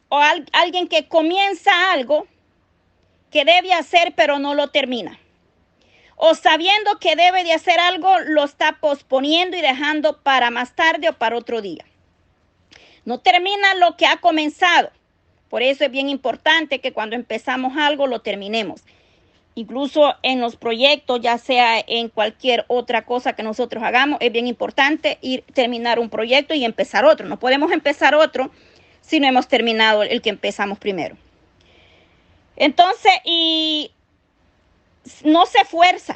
o 0.09 0.19
alguien 0.53 0.89
que 0.89 1.07
comienza 1.07 1.93
algo 1.93 2.27
que 3.31 3.45
debe 3.45 3.73
hacer 3.73 4.15
pero 4.17 4.41
no 4.41 4.55
lo 4.55 4.69
termina. 4.71 5.19
o 6.17 6.35
sabiendo 6.35 6.99
que 7.01 7.17
debe 7.17 7.43
de 7.43 7.53
hacer 7.53 7.81
algo, 7.81 8.21
lo 8.21 8.45
está 8.45 8.79
posponiendo 8.81 9.57
y 9.57 9.61
dejando 9.61 10.23
para 10.23 10.51
más 10.51 10.75
tarde 10.77 11.09
o 11.09 11.15
para 11.15 11.37
otro 11.37 11.61
día. 11.63 11.85
No 13.05 13.19
termina 13.19 13.75
lo 13.75 13.97
que 13.97 14.07
ha 14.07 14.19
comenzado. 14.19 14.91
Por 15.49 15.63
eso 15.63 15.85
es 15.85 15.91
bien 15.91 16.09
importante 16.09 16.81
que 16.81 16.93
cuando 16.93 17.17
empezamos 17.17 17.77
algo 17.77 18.07
lo 18.07 18.21
terminemos. 18.21 18.85
Incluso 19.55 20.15
en 20.23 20.41
los 20.41 20.57
proyectos, 20.57 21.21
ya 21.21 21.37
sea 21.37 21.79
en 21.87 22.09
cualquier 22.09 22.65
otra 22.69 23.05
cosa 23.05 23.35
que 23.35 23.43
nosotros 23.43 23.83
hagamos, 23.85 24.19
es 24.21 24.33
bien 24.33 24.47
importante 24.47 25.19
ir 25.21 25.45
terminar 25.53 25.99
un 25.99 26.09
proyecto 26.09 26.55
y 26.55 26.65
empezar 26.65 27.05
otro. 27.05 27.29
No 27.29 27.39
podemos 27.39 27.71
empezar 27.71 28.15
otro 28.15 28.51
si 29.03 29.21
no 29.21 29.27
hemos 29.27 29.49
terminado 29.49 30.03
el 30.03 30.23
que 30.23 30.31
empezamos 30.31 30.79
primero. 30.79 31.17
Entonces, 32.57 33.13
y 33.25 33.91
no 35.25 35.45
se 35.47 35.59
esfuerza, 35.59 36.15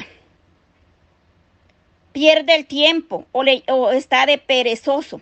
pierde 2.13 2.55
el 2.55 2.67
tiempo 2.67 3.27
o, 3.33 3.45
o 3.69 3.91
está 3.91 4.25
de 4.25 4.39
perezoso. 4.39 5.21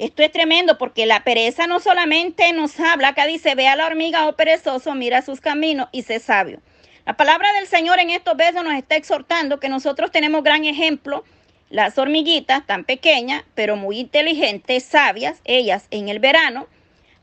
Esto 0.00 0.22
es 0.22 0.32
tremendo 0.32 0.78
porque 0.78 1.04
la 1.04 1.24
pereza 1.24 1.66
no 1.66 1.78
solamente 1.78 2.54
nos 2.54 2.80
habla, 2.80 3.08
acá 3.08 3.26
dice, 3.26 3.54
ve 3.54 3.68
a 3.68 3.76
la 3.76 3.84
hormiga 3.84 4.24
o 4.24 4.30
oh 4.30 4.32
perezoso, 4.32 4.94
mira 4.94 5.20
sus 5.20 5.42
caminos 5.42 5.90
y 5.92 6.04
sé 6.04 6.20
sabio. 6.20 6.62
La 7.04 7.18
palabra 7.18 7.52
del 7.52 7.66
Señor 7.66 8.00
en 8.00 8.08
estos 8.08 8.34
versos 8.34 8.64
nos 8.64 8.72
está 8.72 8.96
exhortando 8.96 9.60
que 9.60 9.68
nosotros 9.68 10.10
tenemos 10.10 10.42
gran 10.42 10.64
ejemplo, 10.64 11.22
las 11.68 11.98
hormiguitas 11.98 12.66
tan 12.66 12.84
pequeñas, 12.84 13.44
pero 13.54 13.76
muy 13.76 13.98
inteligentes, 13.98 14.84
sabias, 14.84 15.42
ellas 15.44 15.86
en 15.90 16.08
el 16.08 16.18
verano, 16.18 16.66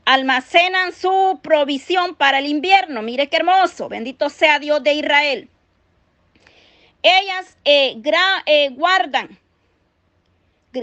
almacenan 0.04 0.92
su 0.92 1.40
provisión 1.42 2.14
para 2.14 2.38
el 2.38 2.46
invierno. 2.46 3.02
Mire 3.02 3.26
qué 3.26 3.38
hermoso, 3.38 3.88
bendito 3.88 4.30
sea 4.30 4.60
Dios 4.60 4.84
de 4.84 4.92
Israel. 4.94 5.48
Ellas 7.02 7.56
eh, 7.64 8.00
eh, 8.46 8.68
guardan 8.70 9.36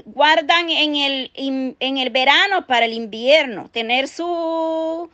guardan 0.05 0.69
en 0.69 0.95
el, 0.95 1.31
en 1.79 1.97
el 1.97 2.09
verano 2.09 2.65
para 2.65 2.85
el 2.85 2.93
invierno, 2.93 3.69
tener 3.69 4.07
su 4.07 5.09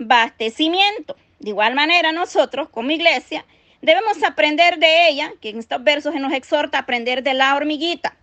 abastecimiento. 0.00 1.16
De 1.38 1.50
igual 1.50 1.74
manera, 1.74 2.12
nosotros 2.12 2.68
como 2.68 2.90
iglesia 2.90 3.44
debemos 3.80 4.22
aprender 4.22 4.78
de 4.78 5.08
ella, 5.08 5.32
que 5.40 5.50
en 5.50 5.58
estos 5.58 5.82
versos 5.82 6.14
se 6.14 6.20
nos 6.20 6.32
exhorta 6.32 6.78
a 6.78 6.80
aprender 6.82 7.22
de 7.22 7.34
la 7.34 7.54
hormiguita. 7.54 8.16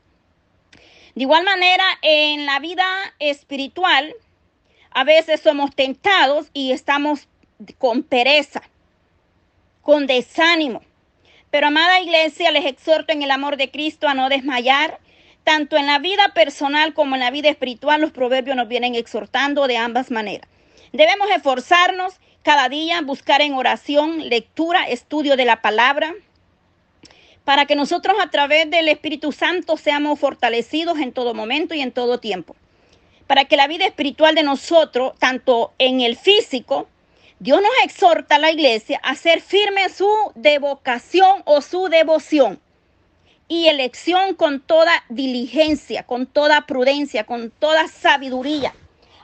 De 1.16 1.22
igual 1.22 1.46
manera, 1.46 1.86
en 2.02 2.46
la 2.46 2.60
vida 2.60 2.86
espiritual, 3.20 4.14
a 4.92 5.04
veces 5.04 5.42
somos 5.42 5.74
tentados 5.74 6.50
y 6.54 6.72
estamos 6.72 7.28
con 7.78 8.04
pereza, 8.04 8.62
con 9.82 10.08
desánimo. 10.08 10.82
Pero 11.52 11.68
amada 11.68 12.02
iglesia, 12.02 12.52
les 12.52 12.66
exhorto 12.66 13.14
en 13.14 13.22
el 13.22 13.32
amor 13.32 13.56
de 13.56 13.72
Cristo 13.72 14.10
a 14.10 14.14
no 14.14 14.28
desmayar, 14.28 15.00
tanto 15.46 15.78
en 15.78 15.86
la 15.86 16.00
vida 16.00 16.34
personal 16.34 16.94
como 16.94 17.16
en 17.16 17.22
la 17.22 17.32
vida 17.32 17.50
espiritual, 17.50 18.02
los 18.02 18.12
proverbios 18.12 18.58
nos 18.58 18.68
vienen 18.68 18.96
exhortando 18.96 19.68
de 19.68 19.78
ambas 19.78 20.10
maneras. 20.12 20.50
Debemos 20.92 21.30
esforzarnos 21.30 22.16
cada 22.42 22.68
día, 22.68 23.00
buscar 23.02 23.42
en 23.42 23.54
oración, 23.54 24.28
lectura, 24.28 24.90
estudio 24.90 25.38
de 25.38 25.46
la 25.46 25.62
palabra, 25.62 26.14
para 27.44 27.68
que 27.68 27.76
nosotros 27.76 28.18
a 28.20 28.32
través 28.32 28.70
del 28.72 28.90
Espíritu 28.90 29.32
Santo 29.32 29.78
seamos 29.78 30.20
fortalecidos 30.20 31.00
en 31.00 31.14
todo 31.14 31.36
momento 31.36 31.76
y 31.76 31.82
en 31.82 31.92
todo 31.92 32.20
tiempo. 32.20 32.56
Para 33.28 33.46
que 33.46 33.56
la 33.56 33.68
vida 33.68 33.86
espiritual 33.86 34.34
de 34.34 34.44
nosotros, 34.44 35.14
tanto 35.20 35.74
en 35.78 36.02
el 36.02 36.18
físico, 36.18 36.88
Dios 37.38 37.62
nos 37.62 37.72
exhorta 37.84 38.36
a 38.36 38.40
la 38.40 38.52
iglesia 38.52 39.00
a 39.04 39.14
ser 39.14 39.42
firme 39.42 39.90
su 39.90 40.10
devocación 40.34 41.44
o 41.46 41.62
su 41.62 41.88
devoción 41.88 42.60
y 43.48 43.68
elección 43.68 44.36
con 44.36 44.60
toda 44.60 45.04
diligencia, 45.10 46.04
con 46.04 46.26
toda 46.26 46.66
prudencia, 46.66 47.26
con 47.26 47.52
toda 47.52 47.88
sabiduría, 47.88 48.74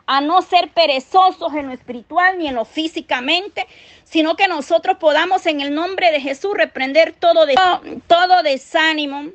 a 0.05 0.21
no 0.21 0.41
ser 0.41 0.69
perezosos 0.69 1.53
en 1.53 1.67
lo 1.67 1.73
espiritual 1.73 2.37
ni 2.37 2.47
en 2.47 2.55
lo 2.55 2.65
físicamente, 2.65 3.67
sino 4.03 4.35
que 4.35 4.47
nosotros 4.47 4.97
podamos 4.97 5.45
en 5.45 5.61
el 5.61 5.73
nombre 5.73 6.11
de 6.11 6.19
Jesús 6.19 6.53
reprender 6.55 7.13
todo, 7.13 7.45
de, 7.45 7.55
todo 8.07 8.43
desánimo, 8.43 9.31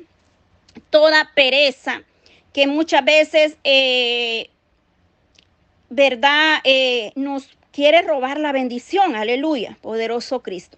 toda 0.89 1.31
pereza, 1.33 2.03
que 2.53 2.67
muchas 2.67 3.03
veces, 3.03 3.57
eh, 3.63 4.49
¿verdad?, 5.89 6.59
eh, 6.63 7.11
nos 7.15 7.49
quiere 7.71 8.01
robar 8.01 8.39
la 8.39 8.51
bendición. 8.51 9.15
Aleluya, 9.15 9.77
poderoso 9.81 10.41
Cristo. 10.41 10.77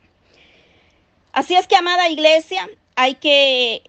Así 1.32 1.56
es 1.56 1.68
que, 1.68 1.76
amada 1.76 2.10
iglesia, 2.10 2.68
hay 2.96 3.16
que 3.16 3.84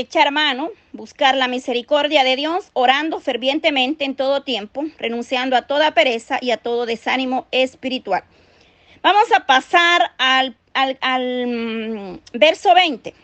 echar 0.00 0.32
mano, 0.32 0.70
buscar 0.92 1.36
la 1.36 1.46
misericordia 1.46 2.24
de 2.24 2.34
Dios, 2.34 2.70
orando 2.72 3.20
fervientemente 3.20 4.04
en 4.04 4.16
todo 4.16 4.42
tiempo, 4.42 4.84
renunciando 4.98 5.56
a 5.56 5.62
toda 5.62 5.94
pereza 5.94 6.38
y 6.40 6.50
a 6.50 6.56
todo 6.56 6.84
desánimo 6.84 7.46
espiritual. 7.52 8.24
Vamos 9.02 9.30
a 9.32 9.46
pasar 9.46 10.12
al, 10.18 10.56
mm, 10.76 12.18
verso 12.32 12.74
20. 12.74 13.14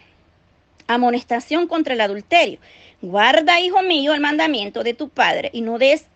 Amonestación 0.87 1.67
contra 1.67 1.95
el 1.95 2.01
adulterio. 2.01 2.61
Guarda, 3.03 3.59
hijo 3.59 3.83
mío, 3.83 4.15
el 4.15 4.21
mandamiento 4.21 4.85
de 4.85 4.95
tu 4.95 5.09
padre 5.09 5.51
y 5.53 5.63
no 5.63 5.79
des 5.79 6.07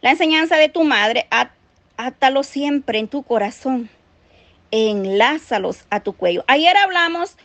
la 0.00 0.12
enseñanza 0.12 0.56
de 0.56 0.70
tu 0.70 0.84
madre. 0.84 1.26
Átalo 1.98 2.44
siempre 2.44 2.98
en 2.98 3.08
tu 3.08 3.24
corazón. 3.24 3.90
Enlázalos 4.70 5.84
a 5.90 6.00
tu 6.00 6.14
cuello. 6.14 6.44
Ayer 6.46 6.76
hablamos 6.76 7.36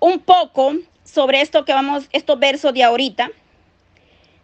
un 0.00 0.18
poco 0.18 0.74
sobre 1.06 1.40
esto 1.40 1.64
que 1.64 1.72
vamos, 1.72 2.08
estos 2.12 2.38
versos 2.38 2.74
de 2.74 2.82
ahorita. 2.82 3.30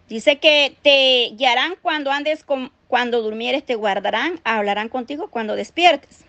Dice 0.08 0.38
que 0.38 0.76
te 0.82 1.34
guiarán 1.36 1.74
cuando 1.82 2.10
andes 2.10 2.44
con, 2.44 2.72
cuando 2.88 3.22
durmieres 3.22 3.64
te 3.64 3.74
guardarán, 3.74 4.40
hablarán 4.44 4.88
contigo 4.88 5.28
cuando 5.28 5.56
despiertes. 5.56 6.24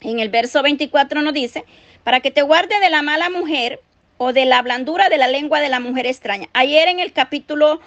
En 0.00 0.20
el 0.20 0.28
verso 0.28 0.62
24 0.62 1.22
nos 1.22 1.32
dice, 1.32 1.64
para 2.04 2.20
que 2.20 2.30
te 2.30 2.42
guarde 2.42 2.80
de 2.80 2.90
la 2.90 3.02
mala 3.02 3.30
mujer 3.30 3.80
o 4.18 4.32
de 4.32 4.44
la 4.44 4.62
blandura 4.62 5.08
de 5.08 5.18
la 5.18 5.28
lengua 5.28 5.60
de 5.60 5.68
la 5.68 5.80
mujer 5.80 6.06
extraña. 6.06 6.48
Ayer 6.52 6.88
en 6.88 6.98
el 6.98 7.12
capítulo 7.12 7.80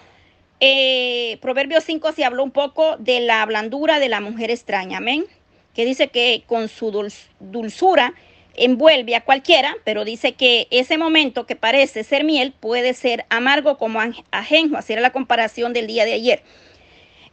eh, 0.60 1.38
Proverbios 1.42 1.84
5 1.84 2.14
se 2.14 2.24
habló 2.24 2.44
un 2.44 2.52
poco 2.52 2.98
de 2.98 3.20
la 3.20 3.46
blandura 3.46 4.00
de 4.00 4.10
la 4.10 4.22
mujer 4.22 4.52
extraña, 4.52 4.98
amén. 4.98 5.26
Que 5.74 5.86
dice 5.86 6.08
que 6.08 6.44
con 6.48 6.70
su 6.70 6.92
dulzura 7.40 8.14
envuelve 8.58 9.16
a 9.16 9.24
cualquiera, 9.24 9.76
pero 9.84 10.06
dice 10.06 10.34
que 10.34 10.68
ese 10.72 10.98
momento 10.98 11.46
que 11.46 11.56
parece 11.56 12.04
ser 12.04 12.24
miel 12.24 12.54
puede 12.54 12.94
ser 12.94 13.26
amargo 13.30 13.78
como 13.78 14.00
ajenjo, 14.32 14.78
así 14.78 14.94
era 14.94 15.02
la 15.02 15.12
comparación 15.12 15.74
del 15.74 15.88
día 15.88 16.06
de 16.06 16.14
ayer. 16.14 16.44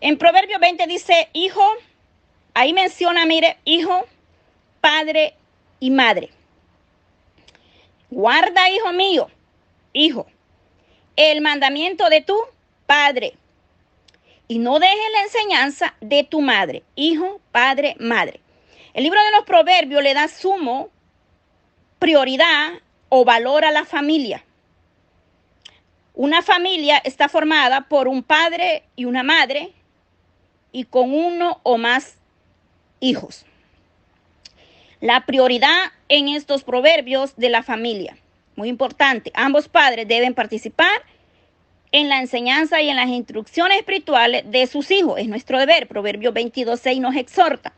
En 0.01 0.19
Proverbio 0.19 0.59
20 0.59 0.87
dice, 0.87 1.29
hijo, 1.33 1.63
ahí 2.55 2.73
menciona, 2.73 3.25
mire, 3.27 3.59
hijo, 3.65 4.07
padre 4.81 5.35
y 5.81 5.91
madre. 5.91 6.31
Guarda, 8.11 8.69
hijo 8.69 8.93
mío, 8.93 9.31
hijo, 9.93 10.27
el 11.17 11.41
mandamiento 11.41 12.09
de 12.09 12.21
tu 12.21 12.37
padre 12.87 13.35
y 14.49 14.59
no 14.59 14.79
dejes 14.79 15.13
la 15.15 15.23
enseñanza 15.23 15.95
de 16.01 16.25
tu 16.25 16.43
madre, 16.43 16.83
hijo, 16.95 17.41
padre, 17.53 17.97
madre. 17.99 18.41
El 18.93 19.05
libro 19.05 19.23
de 19.25 19.31
los 19.31 19.45
proverbios 19.45 20.03
le 20.03 20.13
da 20.13 20.29
sumo 20.29 20.91
prioridad 22.03 22.73
o 23.11 23.25
valor 23.25 23.65
a 23.65 23.71
la 23.71 23.85
familia. 23.85 24.45
Una 26.15 26.43
familia 26.43 27.01
está 27.05 27.29
formada 27.29 27.83
por 27.83 28.09
un 28.09 28.25
padre 28.25 28.83
y 28.97 29.05
una 29.05 29.23
madre 29.23 29.73
y 30.73 30.83
con 30.83 31.15
uno 31.15 31.61
o 31.63 31.79
más 31.79 32.17
hijos. 32.99 33.47
La 35.01 35.27
prioridad 35.27 35.93
en 36.09 36.27
estos 36.27 36.65
proverbios 36.65 37.37
de 37.37 37.51
la 37.51 37.63
familia, 37.63 38.17
muy 38.57 38.69
importante, 38.69 39.31
ambos 39.37 39.69
padres 39.69 40.09
deben 40.09 40.35
participar 40.35 41.05
en 41.93 42.09
la 42.09 42.19
enseñanza 42.19 42.83
y 42.83 42.89
en 42.89 42.97
las 42.97 43.11
instrucciones 43.11 43.79
espirituales 43.79 44.43
de 44.51 44.67
sus 44.67 44.91
hijos. 44.91 45.21
Es 45.21 45.29
nuestro 45.29 45.57
deber. 45.61 45.87
Proverbio 45.87 46.35
22.6 46.35 47.01
nos 47.01 47.15
exhorta 47.15 47.73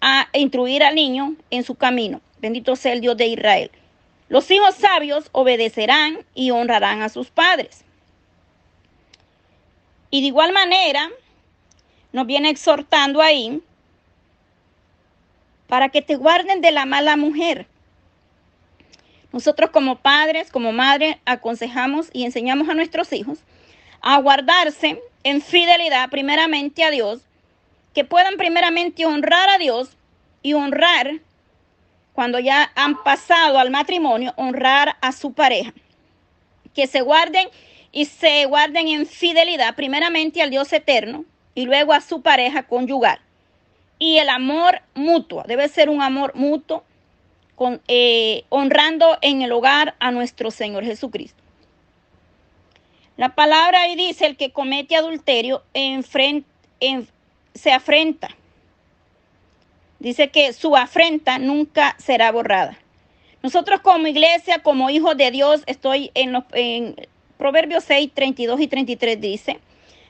a 0.00 0.28
instruir 0.32 0.82
al 0.82 0.94
niño 0.94 1.34
en 1.50 1.64
su 1.64 1.74
camino. 1.74 2.20
Bendito 2.40 2.76
sea 2.76 2.92
el 2.92 3.00
Dios 3.00 3.16
de 3.16 3.26
Israel. 3.26 3.70
Los 4.28 4.50
hijos 4.50 4.74
sabios 4.76 5.28
obedecerán 5.32 6.24
y 6.34 6.50
honrarán 6.50 7.02
a 7.02 7.08
sus 7.08 7.30
padres. 7.30 7.84
Y 10.10 10.20
de 10.20 10.28
igual 10.28 10.52
manera, 10.52 11.10
nos 12.12 12.26
viene 12.26 12.50
exhortando 12.50 13.20
ahí 13.20 13.62
para 15.66 15.88
que 15.88 16.02
te 16.02 16.16
guarden 16.16 16.60
de 16.60 16.72
la 16.72 16.86
mala 16.86 17.16
mujer. 17.16 17.66
Nosotros 19.32 19.70
como 19.70 19.96
padres, 19.96 20.50
como 20.50 20.72
madres, 20.72 21.16
aconsejamos 21.24 22.08
y 22.12 22.24
enseñamos 22.24 22.68
a 22.68 22.74
nuestros 22.74 23.12
hijos 23.12 23.38
a 24.00 24.18
guardarse 24.20 25.00
en 25.22 25.42
fidelidad 25.42 26.08
primeramente 26.10 26.82
a 26.82 26.90
Dios, 26.90 27.20
que 27.94 28.04
puedan 28.04 28.36
primeramente 28.36 29.06
honrar 29.06 29.48
a 29.48 29.58
Dios 29.58 29.96
y 30.42 30.54
honrar 30.54 31.20
cuando 32.12 32.38
ya 32.38 32.70
han 32.74 33.02
pasado 33.02 33.58
al 33.58 33.70
matrimonio, 33.70 34.32
honrar 34.36 34.96
a 35.00 35.12
su 35.12 35.32
pareja. 35.32 35.72
Que 36.74 36.86
se 36.86 37.00
guarden 37.00 37.48
y 37.92 38.04
se 38.04 38.44
guarden 38.46 38.88
en 38.88 39.06
fidelidad, 39.06 39.74
primeramente 39.74 40.42
al 40.42 40.50
Dios 40.50 40.72
eterno 40.72 41.24
y 41.54 41.66
luego 41.66 41.92
a 41.92 42.00
su 42.00 42.22
pareja 42.22 42.64
conyugal. 42.64 43.20
Y 43.98 44.18
el 44.18 44.28
amor 44.28 44.80
mutuo, 44.94 45.44
debe 45.46 45.68
ser 45.68 45.90
un 45.90 46.00
amor 46.00 46.34
mutuo, 46.34 46.84
con, 47.54 47.82
eh, 47.88 48.44
honrando 48.48 49.18
en 49.20 49.42
el 49.42 49.52
hogar 49.52 49.94
a 49.98 50.10
nuestro 50.10 50.50
Señor 50.50 50.84
Jesucristo. 50.84 51.42
La 53.18 53.34
palabra 53.34 53.82
ahí 53.82 53.96
dice, 53.96 54.24
el 54.24 54.36
que 54.38 54.50
comete 54.50 54.96
adulterio 54.96 55.62
se 57.54 57.72
afrenta. 57.72 58.28
Dice 59.98 60.28
que 60.28 60.52
su 60.52 60.76
afrenta 60.76 61.38
nunca 61.38 61.96
será 61.98 62.32
borrada. 62.32 62.78
Nosotros 63.42 63.80
como 63.80 64.06
iglesia, 64.06 64.62
como 64.62 64.90
hijos 64.90 65.16
de 65.16 65.30
Dios, 65.30 65.62
estoy 65.66 66.10
en, 66.14 66.32
los, 66.32 66.44
en 66.52 66.96
Proverbios 67.38 67.84
6, 67.84 68.10
32 68.14 68.60
y 68.60 68.66
33 68.66 69.20
dice, 69.20 69.60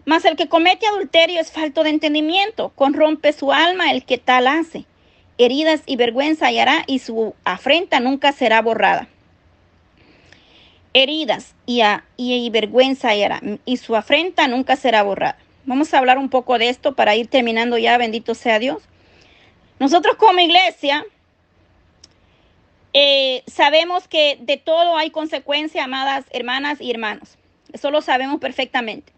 mas 0.04 0.24
el 0.24 0.36
que 0.36 0.48
comete 0.48 0.86
adulterio 0.86 1.40
es 1.40 1.52
falto 1.52 1.84
de 1.84 1.90
entendimiento, 1.90 2.72
corrompe 2.74 3.32
su 3.32 3.52
alma 3.52 3.90
el 3.90 4.04
que 4.04 4.18
tal 4.18 4.46
hace. 4.46 4.84
Heridas 5.38 5.82
y 5.86 5.96
vergüenza 5.96 6.46
hallará 6.46 6.84
y 6.86 6.98
su 6.98 7.34
afrenta 7.44 8.00
nunca 8.00 8.32
será 8.32 8.62
borrada 8.62 9.08
heridas 10.92 11.54
y, 11.66 11.82
y, 12.16 12.50
vergüenza 12.50 13.14
era, 13.14 13.40
y 13.64 13.76
su 13.76 13.96
afrenta 13.96 14.48
nunca 14.48 14.76
será 14.76 15.02
borrada. 15.02 15.38
Vamos 15.64 15.92
a 15.92 15.98
hablar 15.98 16.18
un 16.18 16.30
poco 16.30 16.58
de 16.58 16.68
esto 16.68 16.94
para 16.94 17.16
ir 17.16 17.28
terminando 17.28 17.76
ya, 17.78 17.98
bendito 17.98 18.34
sea 18.34 18.58
Dios. 18.58 18.82
Nosotros 19.78 20.16
como 20.16 20.40
iglesia 20.40 21.04
eh, 22.92 23.42
sabemos 23.46 24.08
que 24.08 24.38
de 24.40 24.56
todo 24.56 24.96
hay 24.96 25.10
consecuencia, 25.10 25.84
amadas 25.84 26.24
hermanas 26.30 26.80
y 26.80 26.90
hermanos. 26.90 27.36
Eso 27.72 27.90
lo 27.90 28.00
sabemos 28.02 28.40
perfectamente. 28.40 29.12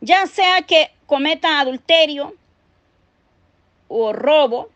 Ya 0.00 0.26
sea 0.26 0.62
que 0.62 0.90
cometa 1.06 1.60
adulterio 1.60 2.34
o 3.88 4.12
robo 4.12 4.68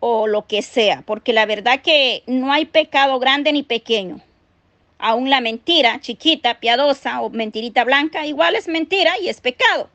o 0.00 0.26
lo 0.26 0.46
que 0.46 0.62
sea, 0.62 1.02
porque 1.02 1.32
la 1.32 1.46
verdad 1.46 1.80
que 1.80 2.22
no 2.26 2.52
hay 2.52 2.66
pecado 2.66 3.18
grande 3.18 3.52
ni 3.52 3.62
pequeño 3.62 4.20
aún 4.98 5.30
la 5.30 5.40
mentira 5.40 6.00
chiquita, 6.00 6.60
piadosa 6.60 7.20
o 7.20 7.30
mentirita 7.30 7.84
blanca, 7.84 8.26
igual 8.26 8.56
es 8.56 8.68
mentira 8.68 9.18
y 9.18 9.28
es 9.28 9.40
pecado. 9.40 9.88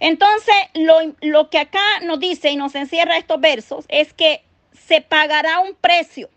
Entonces, 0.00 0.54
lo, 0.74 0.96
lo, 1.20 1.50
que 1.50 1.58
acá 1.58 2.00
nos 2.02 2.20
dice 2.20 2.50
y 2.50 2.56
nos 2.56 2.74
encierra 2.74 3.16
estos 3.16 3.40
versos 3.40 3.84
es 3.88 4.12
que 4.12 4.42
se 4.86 5.00
pagará 5.00 5.60
un 5.60 5.74
precio 5.74 6.28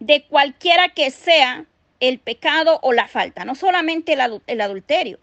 de 0.00 0.24
cualquiera 0.24 0.88
que 0.88 1.10
sea 1.10 1.66
el 2.00 2.18
pecado 2.18 2.80
o 2.82 2.92
la 2.92 3.08
falta, 3.08 3.44
no 3.44 3.54
solamente 3.54 4.14
el, 4.46 4.60
adulterio, 4.60 5.18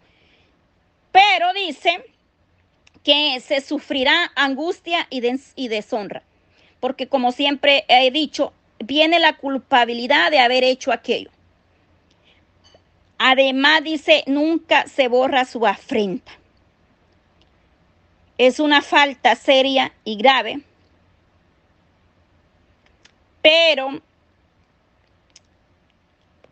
pero 1.12 1.52
dice 1.52 2.04
que 3.04 3.40
se 3.40 3.60
sufrirá 3.60 4.32
angustia 4.34 5.06
y, 5.10 5.22
y 5.54 5.68
deshonra, 5.68 6.22
porque 6.80 7.08
como 7.08 7.32
siempre 7.32 7.84
he 7.88 8.10
dicho, 8.10 8.52
viene 8.82 9.18
la 9.18 9.36
culpabilidad 9.36 10.30
de 10.30 10.38
haber 10.38 10.64
hecho 10.64 10.92
aquello. 10.92 11.30
Además 13.18 13.84
dice, 13.84 14.24
nunca 14.26 14.86
se 14.88 15.08
borra 15.08 15.44
su 15.44 15.66
afrenta. 15.66 16.32
Es 18.38 18.58
una 18.58 18.82
falta 18.82 19.36
seria 19.36 19.92
y 20.04 20.16
grave, 20.16 20.62
pero 23.40 24.00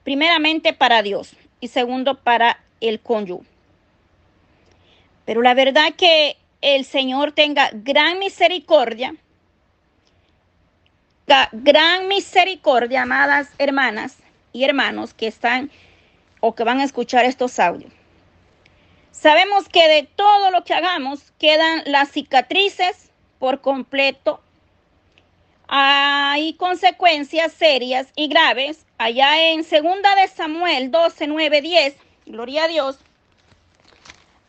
primeramente 0.04 0.72
para 0.72 1.02
Dios 1.02 1.34
y 1.60 1.68
segundo 1.68 2.16
para 2.16 2.62
el 2.80 3.00
cónyuge. 3.00 3.46
Pero 5.24 5.42
la 5.42 5.54
verdad 5.54 5.94
que 5.96 6.36
el 6.60 6.84
Señor 6.84 7.32
tenga 7.32 7.70
gran 7.72 8.18
misericordia 8.18 9.14
gran 11.52 12.08
misericordia, 12.08 13.02
amadas 13.02 13.48
hermanas 13.58 14.16
y 14.52 14.64
hermanos 14.64 15.14
que 15.14 15.26
están 15.26 15.70
o 16.40 16.54
que 16.54 16.64
van 16.64 16.80
a 16.80 16.84
escuchar 16.84 17.24
estos 17.24 17.58
audios. 17.58 17.92
Sabemos 19.12 19.68
que 19.68 19.86
de 19.86 20.04
todo 20.04 20.50
lo 20.50 20.64
que 20.64 20.74
hagamos 20.74 21.32
quedan 21.38 21.82
las 21.86 22.10
cicatrices 22.10 23.10
por 23.38 23.60
completo. 23.60 24.40
Hay 25.68 26.54
consecuencias 26.54 27.52
serias 27.52 28.08
y 28.16 28.28
graves. 28.28 28.86
Allá 28.98 29.50
en 29.50 29.64
segunda 29.64 30.14
de 30.16 30.28
Samuel 30.28 30.90
12, 30.90 31.26
9, 31.26 31.60
10, 31.60 31.96
gloria 32.26 32.64
a 32.64 32.68
Dios. 32.68 32.98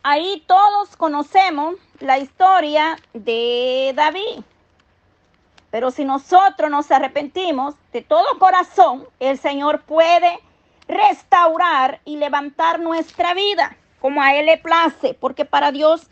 Ahí 0.04 0.44
todos 0.48 0.96
conocemos 0.98 1.76
la 2.00 2.18
historia 2.18 2.98
de 3.14 3.94
David. 3.96 4.44
Pero 5.72 5.90
si 5.90 6.06
nosotros 6.06 6.70
nos 6.70 6.92
arrepentimos 6.92 7.76
de 7.94 8.02
todo 8.02 8.38
corazón, 8.38 9.08
el 9.20 9.40
Señor 9.40 9.82
puede 9.84 10.40
restaurar 10.88 12.02
y 12.04 12.18
levantar 12.18 12.80
nuestra 12.80 13.34
vida 13.34 13.78
como 14.02 14.22
a 14.22 14.36
Él 14.36 14.48
le 14.48 14.58
place, 14.58 15.14
porque 15.14 15.46
para 15.46 15.72
Dios 15.72 16.08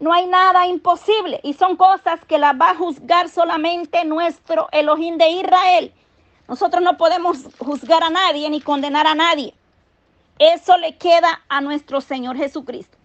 no 0.00 0.12
hay 0.12 0.26
nada 0.26 0.66
imposible 0.66 1.40
y 1.42 1.54
son 1.54 1.76
cosas 1.76 2.24
que 2.26 2.38
las 2.38 2.54
va 2.60 2.70
a 2.70 2.74
juzgar 2.74 3.28
solamente 3.28 4.04
nuestro 4.04 4.68
Elohim 4.72 5.16
de 5.16 5.30
Israel. 5.30 5.92
Nosotros 6.48 6.82
no 6.82 6.96
podemos 6.96 7.38
juzgar 7.58 8.02
a 8.02 8.10
nadie 8.10 8.50
ni 8.50 8.60
condenar 8.60 9.06
a 9.06 9.14
nadie. 9.14 9.54
Eso 10.38 10.76
le 10.78 10.96
queda 10.96 11.42
a 11.48 11.60
nuestro 11.60 12.00
Señor 12.00 12.36
Jesucristo. 12.36 12.98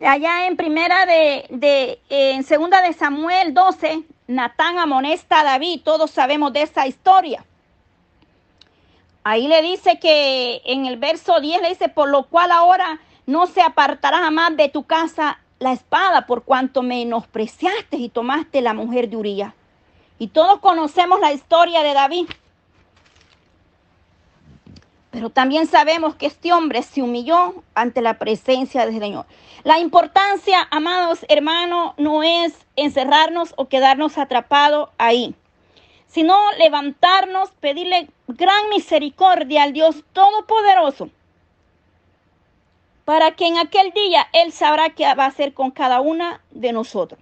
Allá 0.00 0.46
en 0.46 0.56
primera 0.56 1.06
de, 1.06 1.46
de 1.50 2.00
en 2.08 2.44
segunda 2.44 2.80
de 2.82 2.92
Samuel 2.92 3.52
12, 3.52 4.04
Natán 4.28 4.78
amonesta 4.78 5.40
a 5.40 5.44
David, 5.44 5.80
todos 5.82 6.10
sabemos 6.10 6.52
de 6.52 6.62
esa 6.62 6.86
historia. 6.86 7.44
Ahí 9.24 9.48
le 9.48 9.60
dice 9.60 9.98
que 9.98 10.62
en 10.64 10.86
el 10.86 10.96
verso 10.96 11.40
10 11.40 11.62
le 11.62 11.68
dice, 11.70 11.88
por 11.88 12.08
lo 12.08 12.24
cual 12.24 12.52
ahora 12.52 13.00
no 13.26 13.46
se 13.46 13.60
apartará 13.60 14.18
jamás 14.18 14.56
de 14.56 14.68
tu 14.68 14.84
casa 14.84 15.40
la 15.58 15.72
espada 15.72 16.26
por 16.26 16.44
cuanto 16.44 16.82
menospreciaste 16.82 17.96
y 17.96 18.08
tomaste 18.08 18.62
la 18.62 18.74
mujer 18.74 19.10
de 19.10 19.16
Uría. 19.16 19.54
Y 20.18 20.28
todos 20.28 20.60
conocemos 20.60 21.20
la 21.20 21.32
historia 21.32 21.82
de 21.82 21.94
David. 21.94 22.26
Pero 25.18 25.30
también 25.30 25.66
sabemos 25.66 26.14
que 26.14 26.26
este 26.26 26.52
hombre 26.52 26.80
se 26.80 27.02
humilló 27.02 27.64
ante 27.74 28.02
la 28.02 28.20
presencia 28.20 28.86
del 28.86 29.00
Señor. 29.00 29.26
La 29.64 29.80
importancia, 29.80 30.68
amados 30.70 31.26
hermanos, 31.28 31.94
no 31.96 32.22
es 32.22 32.54
encerrarnos 32.76 33.52
o 33.56 33.66
quedarnos 33.66 34.16
atrapados 34.16 34.90
ahí, 34.96 35.34
sino 36.06 36.38
levantarnos, 36.52 37.50
pedirle 37.58 38.08
gran 38.28 38.68
misericordia 38.68 39.64
al 39.64 39.72
Dios 39.72 40.04
Todopoderoso, 40.12 41.10
para 43.04 43.32
que 43.32 43.48
en 43.48 43.58
aquel 43.58 43.90
día 43.90 44.28
Él 44.32 44.52
sabrá 44.52 44.90
qué 44.90 45.02
va 45.16 45.24
a 45.24 45.28
hacer 45.30 45.52
con 45.52 45.72
cada 45.72 46.00
una 46.00 46.42
de 46.52 46.72
nosotros 46.72 47.18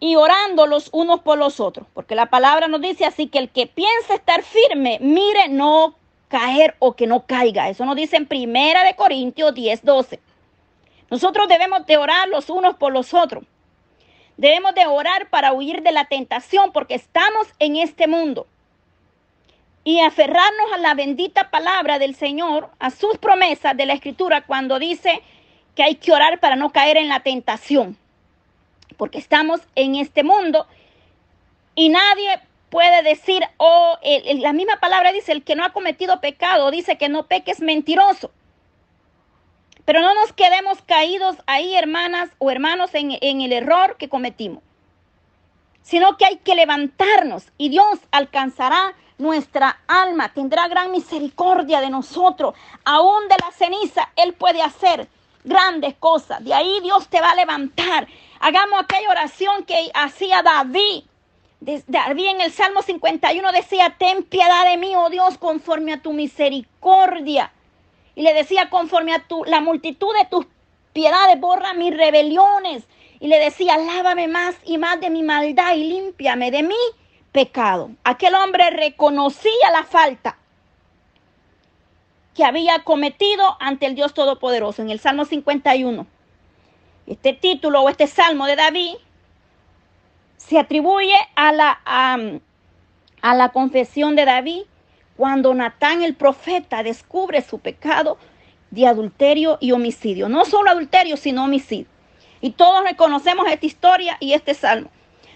y 0.00 0.14
orando 0.16 0.66
los 0.66 0.90
unos 0.92 1.20
por 1.20 1.38
los 1.38 1.60
otros, 1.60 1.86
porque 1.92 2.14
la 2.14 2.26
palabra 2.26 2.68
nos 2.68 2.80
dice 2.80 3.04
así 3.04 3.26
que 3.26 3.38
el 3.38 3.50
que 3.50 3.66
piensa 3.66 4.14
estar 4.14 4.42
firme, 4.42 4.98
mire 5.00 5.48
no 5.48 5.96
caer 6.28 6.76
o 6.78 6.92
que 6.94 7.06
no 7.06 7.26
caiga. 7.26 7.68
Eso 7.68 7.84
nos 7.84 7.96
dice 7.96 8.16
en 8.16 8.26
Primera 8.26 8.84
de 8.84 8.94
Corintios 8.94 9.54
10, 9.54 9.84
12. 9.84 10.20
Nosotros 11.10 11.48
debemos 11.48 11.86
de 11.86 11.96
orar 11.96 12.28
los 12.28 12.50
unos 12.50 12.76
por 12.76 12.92
los 12.92 13.14
otros. 13.14 13.44
Debemos 14.36 14.74
de 14.74 14.86
orar 14.86 15.30
para 15.30 15.52
huir 15.52 15.82
de 15.82 15.90
la 15.90 16.04
tentación 16.04 16.70
porque 16.70 16.94
estamos 16.94 17.48
en 17.58 17.76
este 17.76 18.06
mundo. 18.06 18.46
Y 19.82 20.00
aferrarnos 20.00 20.72
a 20.74 20.78
la 20.78 20.94
bendita 20.94 21.50
palabra 21.50 21.98
del 21.98 22.14
Señor, 22.14 22.68
a 22.78 22.90
sus 22.90 23.16
promesas 23.18 23.76
de 23.76 23.86
la 23.86 23.94
Escritura 23.94 24.42
cuando 24.42 24.78
dice 24.78 25.22
que 25.74 25.82
hay 25.82 25.94
que 25.94 26.12
orar 26.12 26.38
para 26.40 26.56
no 26.56 26.70
caer 26.70 26.98
en 26.98 27.08
la 27.08 27.20
tentación 27.20 27.96
porque 28.98 29.16
estamos 29.16 29.60
en 29.76 29.94
este 29.94 30.22
mundo 30.22 30.66
y 31.74 31.88
nadie 31.88 32.40
puede 32.68 33.02
decir, 33.02 33.42
oh, 33.56 33.96
la 34.02 34.52
misma 34.52 34.78
palabra 34.80 35.12
dice, 35.12 35.32
el 35.32 35.44
que 35.44 35.56
no 35.56 35.64
ha 35.64 35.72
cometido 35.72 36.20
pecado, 36.20 36.70
dice 36.70 36.98
que 36.98 37.08
no 37.08 37.26
peque 37.26 37.52
es 37.52 37.60
mentiroso. 37.60 38.30
Pero 39.86 40.02
no 40.02 40.12
nos 40.14 40.34
quedemos 40.34 40.82
caídos 40.82 41.36
ahí, 41.46 41.74
hermanas 41.74 42.28
o 42.36 42.50
hermanos, 42.50 42.94
en, 42.94 43.16
en 43.22 43.40
el 43.40 43.52
error 43.54 43.96
que 43.96 44.10
cometimos, 44.10 44.62
sino 45.80 46.18
que 46.18 46.26
hay 46.26 46.36
que 46.36 46.56
levantarnos 46.56 47.46
y 47.56 47.70
Dios 47.70 48.00
alcanzará 48.10 48.94
nuestra 49.16 49.80
alma, 49.86 50.34
tendrá 50.34 50.68
gran 50.68 50.90
misericordia 50.90 51.80
de 51.80 51.90
nosotros, 51.90 52.54
aún 52.84 53.28
de 53.28 53.36
la 53.40 53.50
ceniza, 53.52 54.10
Él 54.16 54.34
puede 54.34 54.62
hacer 54.62 55.08
grandes 55.48 55.94
cosas. 55.94 56.44
De 56.44 56.54
ahí 56.54 56.80
Dios 56.82 57.08
te 57.08 57.20
va 57.20 57.30
a 57.30 57.34
levantar. 57.34 58.06
Hagamos 58.40 58.80
aquella 58.80 59.10
oración 59.10 59.64
que 59.64 59.90
hacía 59.94 60.42
David. 60.42 61.04
David 61.60 62.26
en 62.26 62.40
el 62.40 62.52
Salmo 62.52 62.82
51 62.82 63.52
decía, 63.52 63.96
ten 63.98 64.22
piedad 64.22 64.70
de 64.70 64.76
mí, 64.76 64.94
oh 64.94 65.10
Dios, 65.10 65.38
conforme 65.38 65.92
a 65.92 66.02
tu 66.02 66.12
misericordia. 66.12 67.52
Y 68.14 68.22
le 68.22 68.32
decía, 68.34 68.70
conforme 68.70 69.14
a 69.14 69.26
tu, 69.26 69.44
la 69.44 69.60
multitud 69.60 70.14
de 70.20 70.26
tus 70.26 70.46
piedades, 70.92 71.40
borra 71.40 71.74
mis 71.74 71.96
rebeliones. 71.96 72.84
Y 73.20 73.26
le 73.26 73.38
decía, 73.38 73.76
lávame 73.76 74.28
más 74.28 74.54
y 74.64 74.78
más 74.78 75.00
de 75.00 75.10
mi 75.10 75.22
maldad 75.22 75.74
y 75.74 75.84
límpiame 75.84 76.50
de 76.50 76.62
mi 76.62 76.76
pecado. 77.32 77.90
Aquel 78.04 78.34
hombre 78.36 78.70
reconocía 78.70 79.70
la 79.72 79.82
falta 79.82 80.38
que 82.38 82.44
había 82.44 82.84
cometido 82.84 83.56
ante 83.58 83.86
el 83.86 83.96
Dios 83.96 84.14
Todopoderoso 84.14 84.80
en 84.80 84.90
el 84.90 85.00
Salmo 85.00 85.24
51. 85.24 86.06
Este 87.08 87.32
título 87.32 87.82
o 87.82 87.88
este 87.88 88.06
salmo 88.06 88.46
de 88.46 88.54
David 88.54 88.94
se 90.36 90.56
atribuye 90.56 91.16
a 91.34 91.50
la, 91.50 91.80
a, 91.84 93.34
la 93.34 93.48
confesión 93.48 94.14
de 94.14 94.24
David 94.24 94.62
cuando 95.16 95.52
Natán 95.52 96.04
el 96.04 96.14
profeta 96.14 96.84
descubre 96.84 97.42
su 97.42 97.58
pecado 97.58 98.18
de 98.70 98.86
adulterio 98.86 99.58
y 99.60 99.72
homicidio. 99.72 100.28
No 100.28 100.44
solo 100.44 100.70
adulterio, 100.70 101.16
sino 101.16 101.42
homicidio. 101.42 101.88
Y 102.40 102.50
todos 102.50 102.84
reconocemos 102.84 103.48
esta 103.48 103.66
historia 103.66 104.16
y 104.20 104.34
este 104.34 104.54
salmo. 104.54 104.90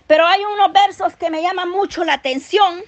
Pero 0.07 0.25
hay 0.25 0.41
unos 0.55 0.73
versos 0.73 1.17
que 1.17 1.31
me 1.31 1.43
llaman 1.43 1.69
mucho 1.69 2.05
la 2.05 2.13
atención. 2.13 2.81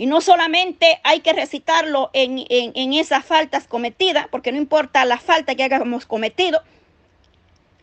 Y 0.00 0.06
no 0.06 0.22
solamente 0.22 0.98
hay 1.04 1.20
que 1.20 1.34
recitarlo 1.34 2.08
en, 2.14 2.46
en, 2.48 2.94
esas 2.94 3.22
faltas 3.22 3.66
cometidas, 3.66 4.28
porque 4.30 4.50
no 4.50 4.56
importa 4.56 5.04
la 5.04 5.18
falta 5.18 5.54
que 5.54 5.62
hayamos 5.62 6.06
cometido, 6.06 6.62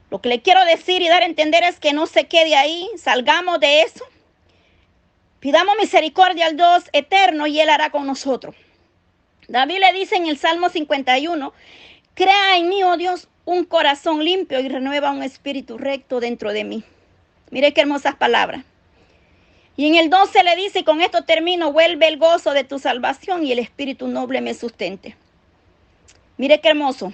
lo 0.09 0.19
que 0.19 0.29
le 0.29 0.41
quiero 0.41 0.65
decir 0.65 1.03
y 1.03 1.09
dar 1.09 1.21
a 1.21 1.27
entender 1.27 1.63
es 1.63 1.79
que 1.79 1.93
no 1.93 2.07
se 2.07 2.25
quede 2.25 2.55
ahí, 2.55 2.89
salgamos 2.97 3.59
de 3.59 3.83
eso. 3.83 4.03
Pidamos 5.39 5.75
misericordia 5.79 6.47
al 6.47 6.57
Dios 6.57 6.85
eterno 6.91 7.45
y 7.45 7.59
Él 7.59 7.69
hará 7.69 7.91
con 7.91 8.07
nosotros. 8.07 8.55
David 9.47 9.77
le 9.77 9.93
dice 9.93 10.15
en 10.15 10.25
el 10.25 10.39
Salmo 10.39 10.69
51, 10.69 11.53
crea 12.15 12.57
en 12.57 12.67
mí, 12.67 12.81
oh 12.83 12.97
Dios, 12.97 13.27
un 13.45 13.63
corazón 13.63 14.25
limpio 14.25 14.59
y 14.59 14.69
renueva 14.69 15.11
un 15.11 15.21
espíritu 15.21 15.77
recto 15.77 16.19
dentro 16.19 16.51
de 16.51 16.63
mí. 16.63 16.83
Mire 17.51 17.75
qué 17.75 17.81
hermosas 17.81 18.15
palabras. 18.15 18.63
Y 19.77 19.85
en 19.85 19.95
el 19.95 20.09
12 20.09 20.43
le 20.43 20.55
dice, 20.55 20.79
y 20.79 20.83
con 20.83 21.01
esto 21.01 21.23
termino, 21.23 21.71
vuelve 21.71 22.07
el 22.07 22.17
gozo 22.17 22.51
de 22.51 22.63
tu 22.63 22.79
salvación 22.79 23.45
y 23.45 23.51
el 23.51 23.59
espíritu 23.59 24.07
noble 24.07 24.41
me 24.41 24.55
sustente. 24.55 25.15
Mire 26.37 26.59
qué 26.59 26.69
hermoso. 26.69 27.13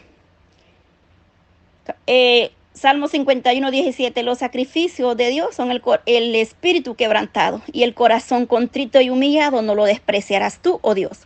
Eh, 2.07 2.51
Salmo 2.73 3.09
51, 3.09 3.69
17, 3.69 4.23
los 4.23 4.39
sacrificios 4.39 5.15
de 5.17 5.27
Dios 5.27 5.53
son 5.53 5.71
el, 5.71 5.81
el, 6.05 6.35
espíritu 6.35 6.95
quebrantado 6.95 7.61
y 7.71 7.83
el 7.83 7.93
corazón 7.93 8.45
contrito 8.45 9.01
y 9.01 9.09
humillado 9.09 9.61
no 9.61 9.75
lo 9.75 9.83
despreciarás 9.83 10.59
tú, 10.59 10.79
oh 10.81 10.95
Dios. 10.95 11.19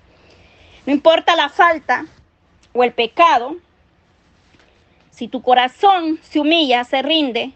No 0.88 0.93
importa 0.93 1.36
la 1.36 1.50
falta 1.50 2.08
o 2.73 2.84
el 2.84 2.93
pecado, 2.93 3.58
si 5.12 5.28
tu 5.28 5.43
corazón 5.43 6.19
se 6.23 6.39
humilla, 6.39 6.84
se 6.84 7.02
rinde 7.04 7.52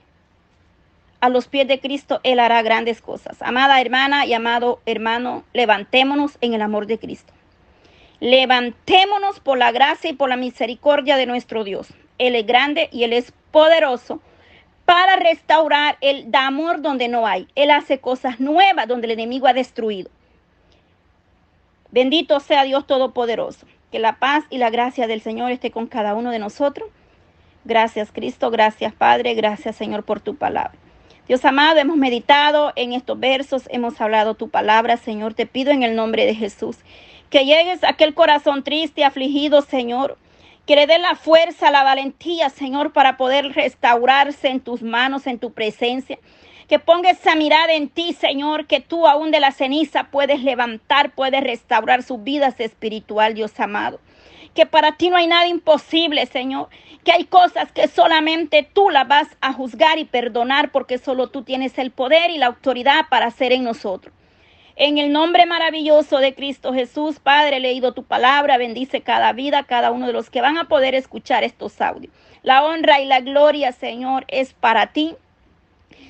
a 1.21 1.29
los 1.29 1.47
pies 1.47 1.67
de 1.67 1.79
Cristo, 1.79 2.19
Él 2.23 2.39
hará 2.39 2.61
grandes 2.63 3.01
cosas. 3.01 3.41
Amada 3.41 3.79
hermana 3.79 4.25
y 4.25 4.33
amado 4.33 4.81
hermano, 4.85 5.43
levantémonos 5.53 6.37
en 6.41 6.53
el 6.53 6.61
amor 6.61 6.87
de 6.87 6.97
Cristo. 6.99 7.31
Levantémonos 8.19 9.39
por 9.39 9.57
la 9.57 9.71
gracia 9.71 10.09
y 10.09 10.13
por 10.13 10.29
la 10.29 10.35
misericordia 10.35 11.17
de 11.17 11.27
nuestro 11.27 11.63
Dios. 11.63 11.93
Él 12.17 12.35
es 12.35 12.45
grande 12.45 12.89
y 12.91 13.03
Él 13.03 13.13
es 13.13 13.33
poderoso 13.51 14.19
para 14.85 15.15
restaurar 15.15 15.97
el 16.01 16.27
amor 16.33 16.81
donde 16.81 17.07
no 17.07 17.25
hay. 17.25 17.47
Él 17.55 17.71
hace 17.71 17.99
cosas 17.99 18.39
nuevas 18.39 18.87
donde 18.87 19.05
el 19.05 19.11
enemigo 19.11 19.47
ha 19.47 19.53
destruido. 19.53 20.09
Bendito 21.91 22.39
sea 22.39 22.63
Dios 22.63 22.87
Todopoderoso. 22.87 23.67
Que 23.91 23.99
la 23.99 24.19
paz 24.19 24.45
y 24.49 24.57
la 24.57 24.69
gracia 24.69 25.07
del 25.07 25.21
Señor 25.21 25.51
esté 25.51 25.69
con 25.71 25.87
cada 25.87 26.15
uno 26.15 26.31
de 26.31 26.39
nosotros. 26.39 26.89
Gracias 27.65 28.11
Cristo, 28.11 28.49
gracias 28.49 28.93
Padre, 28.93 29.33
gracias 29.33 29.75
Señor 29.75 30.03
por 30.03 30.19
tu 30.19 30.35
palabra. 30.35 30.80
Dios 31.31 31.45
amado, 31.45 31.79
hemos 31.79 31.95
meditado 31.95 32.73
en 32.75 32.91
estos 32.91 33.17
versos, 33.17 33.63
hemos 33.69 34.01
hablado 34.01 34.33
tu 34.33 34.49
palabra, 34.49 34.97
Señor. 34.97 35.33
Te 35.33 35.45
pido 35.45 35.71
en 35.71 35.81
el 35.81 35.95
nombre 35.95 36.25
de 36.25 36.35
Jesús 36.35 36.75
que 37.29 37.45
llegues 37.45 37.85
a 37.85 37.91
aquel 37.91 38.13
corazón 38.13 38.65
triste, 38.65 39.05
afligido, 39.05 39.61
Señor 39.61 40.17
que 40.65 40.75
le 40.75 40.87
dé 40.87 40.99
la 40.99 41.15
fuerza, 41.15 41.71
la 41.71 41.83
valentía, 41.83 42.49
Señor, 42.49 42.91
para 42.91 43.15
poder 43.15 43.53
restaurarse 43.53 44.49
en 44.49 44.59
tus 44.59 44.81
manos, 44.81 45.25
en 45.25 45.39
tu 45.39 45.53
presencia. 45.53 46.19
Que 46.67 46.79
ponga 46.79 47.11
esa 47.11 47.35
mirada 47.35 47.75
en 47.75 47.87
ti, 47.87 48.11
Señor, 48.11 48.67
que 48.67 48.81
tú 48.81 49.07
aún 49.07 49.31
de 49.31 49.39
la 49.39 49.53
ceniza 49.53 50.09
puedes 50.11 50.43
levantar, 50.43 51.11
puedes 51.15 51.41
restaurar 51.41 52.03
sus 52.03 52.21
vidas 52.23 52.59
espiritual, 52.59 53.35
Dios 53.35 53.57
amado. 53.57 54.01
Que 54.53 54.65
para 54.65 54.93
ti 54.93 55.09
no 55.09 55.17
hay 55.17 55.27
nada 55.27 55.47
imposible, 55.47 56.25
Señor. 56.25 56.69
Que 57.03 57.11
hay 57.11 57.25
cosas 57.25 57.71
que 57.71 57.87
solamente 57.87 58.67
tú 58.73 58.89
las 58.89 59.07
vas 59.07 59.27
a 59.41 59.53
juzgar 59.53 59.97
y 59.97 60.05
perdonar 60.05 60.71
porque 60.71 60.97
solo 60.97 61.29
tú 61.29 61.43
tienes 61.43 61.77
el 61.77 61.91
poder 61.91 62.31
y 62.31 62.37
la 62.37 62.47
autoridad 62.47 63.07
para 63.09 63.27
hacer 63.27 63.53
en 63.53 63.63
nosotros. 63.63 64.13
En 64.75 64.97
el 64.97 65.11
nombre 65.11 65.45
maravilloso 65.45 66.19
de 66.19 66.33
Cristo 66.33 66.73
Jesús, 66.73 67.19
Padre, 67.19 67.57
he 67.57 67.59
leído 67.59 67.93
tu 67.93 68.03
palabra, 68.03 68.57
bendice 68.57 69.01
cada 69.01 69.33
vida, 69.33 69.63
cada 69.63 69.91
uno 69.91 70.07
de 70.07 70.13
los 70.13 70.29
que 70.29 70.41
van 70.41 70.57
a 70.57 70.67
poder 70.67 70.95
escuchar 70.95 71.43
estos 71.43 71.81
audios. 71.81 72.13
La 72.41 72.63
honra 72.63 72.99
y 72.99 73.05
la 73.05 73.19
gloria, 73.19 73.73
Señor, 73.73 74.25
es 74.27 74.53
para 74.53 74.93
ti. 74.93 75.15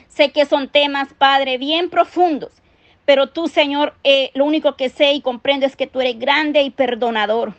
Sé 0.07 0.31
que 0.31 0.45
son 0.45 0.69
temas, 0.69 1.13
Padre, 1.13 1.57
bien 1.57 1.89
profundos, 1.89 2.61
pero 3.05 3.27
tú, 3.27 3.47
Señor, 3.47 3.93
eh, 4.03 4.31
lo 4.35 4.45
único 4.45 4.75
que 4.75 4.89
sé 4.89 5.13
y 5.13 5.21
comprendo 5.21 5.65
es 5.65 5.75
que 5.75 5.87
tú 5.87 5.99
eres 5.99 6.19
grande 6.19 6.61
y 6.61 6.69
perdonador. 6.69 7.55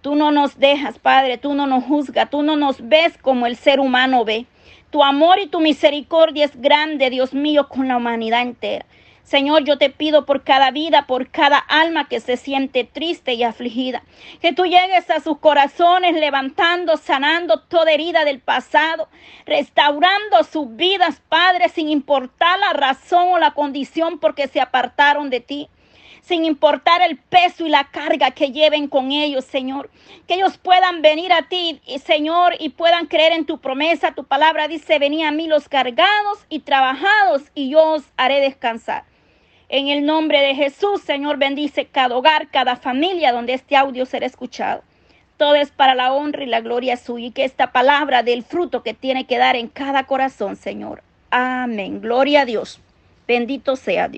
Tú 0.00 0.14
no 0.14 0.30
nos 0.30 0.58
dejas, 0.58 0.98
Padre, 0.98 1.38
tú 1.38 1.54
no 1.54 1.66
nos 1.66 1.84
juzgas, 1.84 2.30
tú 2.30 2.42
no 2.42 2.56
nos 2.56 2.88
ves 2.88 3.18
como 3.18 3.46
el 3.46 3.56
ser 3.56 3.80
humano 3.80 4.24
ve. 4.24 4.46
Tu 4.90 5.02
amor 5.02 5.38
y 5.38 5.48
tu 5.48 5.60
misericordia 5.60 6.44
es 6.44 6.60
grande, 6.60 7.10
Dios 7.10 7.34
mío, 7.34 7.68
con 7.68 7.88
la 7.88 7.96
humanidad 7.96 8.42
entera. 8.42 8.86
Señor, 9.26 9.64
yo 9.64 9.76
te 9.76 9.90
pido 9.90 10.24
por 10.24 10.44
cada 10.44 10.70
vida, 10.70 11.08
por 11.08 11.28
cada 11.28 11.58
alma 11.58 12.06
que 12.06 12.20
se 12.20 12.36
siente 12.36 12.84
triste 12.84 13.34
y 13.34 13.42
afligida, 13.42 14.04
que 14.40 14.52
tú 14.52 14.66
llegues 14.66 15.10
a 15.10 15.18
sus 15.18 15.38
corazones 15.38 16.14
levantando, 16.14 16.96
sanando 16.96 17.58
toda 17.62 17.90
herida 17.90 18.24
del 18.24 18.38
pasado, 18.38 19.08
restaurando 19.44 20.44
sus 20.44 20.76
vidas, 20.76 21.20
Padre, 21.28 21.68
sin 21.70 21.88
importar 21.88 22.56
la 22.60 22.72
razón 22.72 23.30
o 23.32 23.38
la 23.40 23.50
condición 23.50 24.20
porque 24.20 24.46
se 24.46 24.60
apartaron 24.60 25.28
de 25.28 25.40
ti 25.40 25.68
sin 26.26 26.44
importar 26.44 27.02
el 27.02 27.16
peso 27.18 27.64
y 27.64 27.68
la 27.68 27.84
carga 27.84 28.32
que 28.32 28.50
lleven 28.50 28.88
con 28.88 29.12
ellos, 29.12 29.44
Señor. 29.44 29.90
Que 30.26 30.34
ellos 30.34 30.58
puedan 30.58 31.00
venir 31.00 31.32
a 31.32 31.42
ti, 31.42 31.80
Señor, 32.04 32.54
y 32.58 32.70
puedan 32.70 33.06
creer 33.06 33.32
en 33.32 33.46
tu 33.46 33.58
promesa. 33.58 34.12
Tu 34.12 34.24
palabra 34.24 34.66
dice, 34.66 34.98
venid 34.98 35.24
a 35.24 35.30
mí 35.30 35.46
los 35.46 35.68
cargados 35.68 36.44
y 36.48 36.60
trabajados, 36.60 37.42
y 37.54 37.70
yo 37.70 37.92
os 37.92 38.02
haré 38.16 38.40
descansar. 38.40 39.04
En 39.68 39.86
el 39.86 40.04
nombre 40.04 40.40
de 40.40 40.56
Jesús, 40.56 41.00
Señor, 41.02 41.36
bendice 41.36 41.86
cada 41.86 42.16
hogar, 42.16 42.48
cada 42.50 42.74
familia 42.74 43.30
donde 43.32 43.54
este 43.54 43.76
audio 43.76 44.04
será 44.04 44.26
escuchado. 44.26 44.82
Todo 45.36 45.54
es 45.54 45.70
para 45.70 45.94
la 45.94 46.12
honra 46.12 46.42
y 46.42 46.46
la 46.46 46.60
gloria 46.60 46.96
suya 46.96 47.26
y 47.26 47.30
que 47.30 47.44
esta 47.44 47.70
palabra 47.70 48.24
del 48.24 48.42
fruto 48.42 48.82
que 48.82 48.94
tiene 48.94 49.26
que 49.26 49.38
dar 49.38 49.54
en 49.54 49.68
cada 49.68 50.04
corazón, 50.04 50.56
Señor. 50.56 51.02
Amén. 51.30 52.00
Gloria 52.00 52.40
a 52.40 52.44
Dios. 52.44 52.80
Bendito 53.28 53.76
sea 53.76 54.08
Dios. 54.08 54.14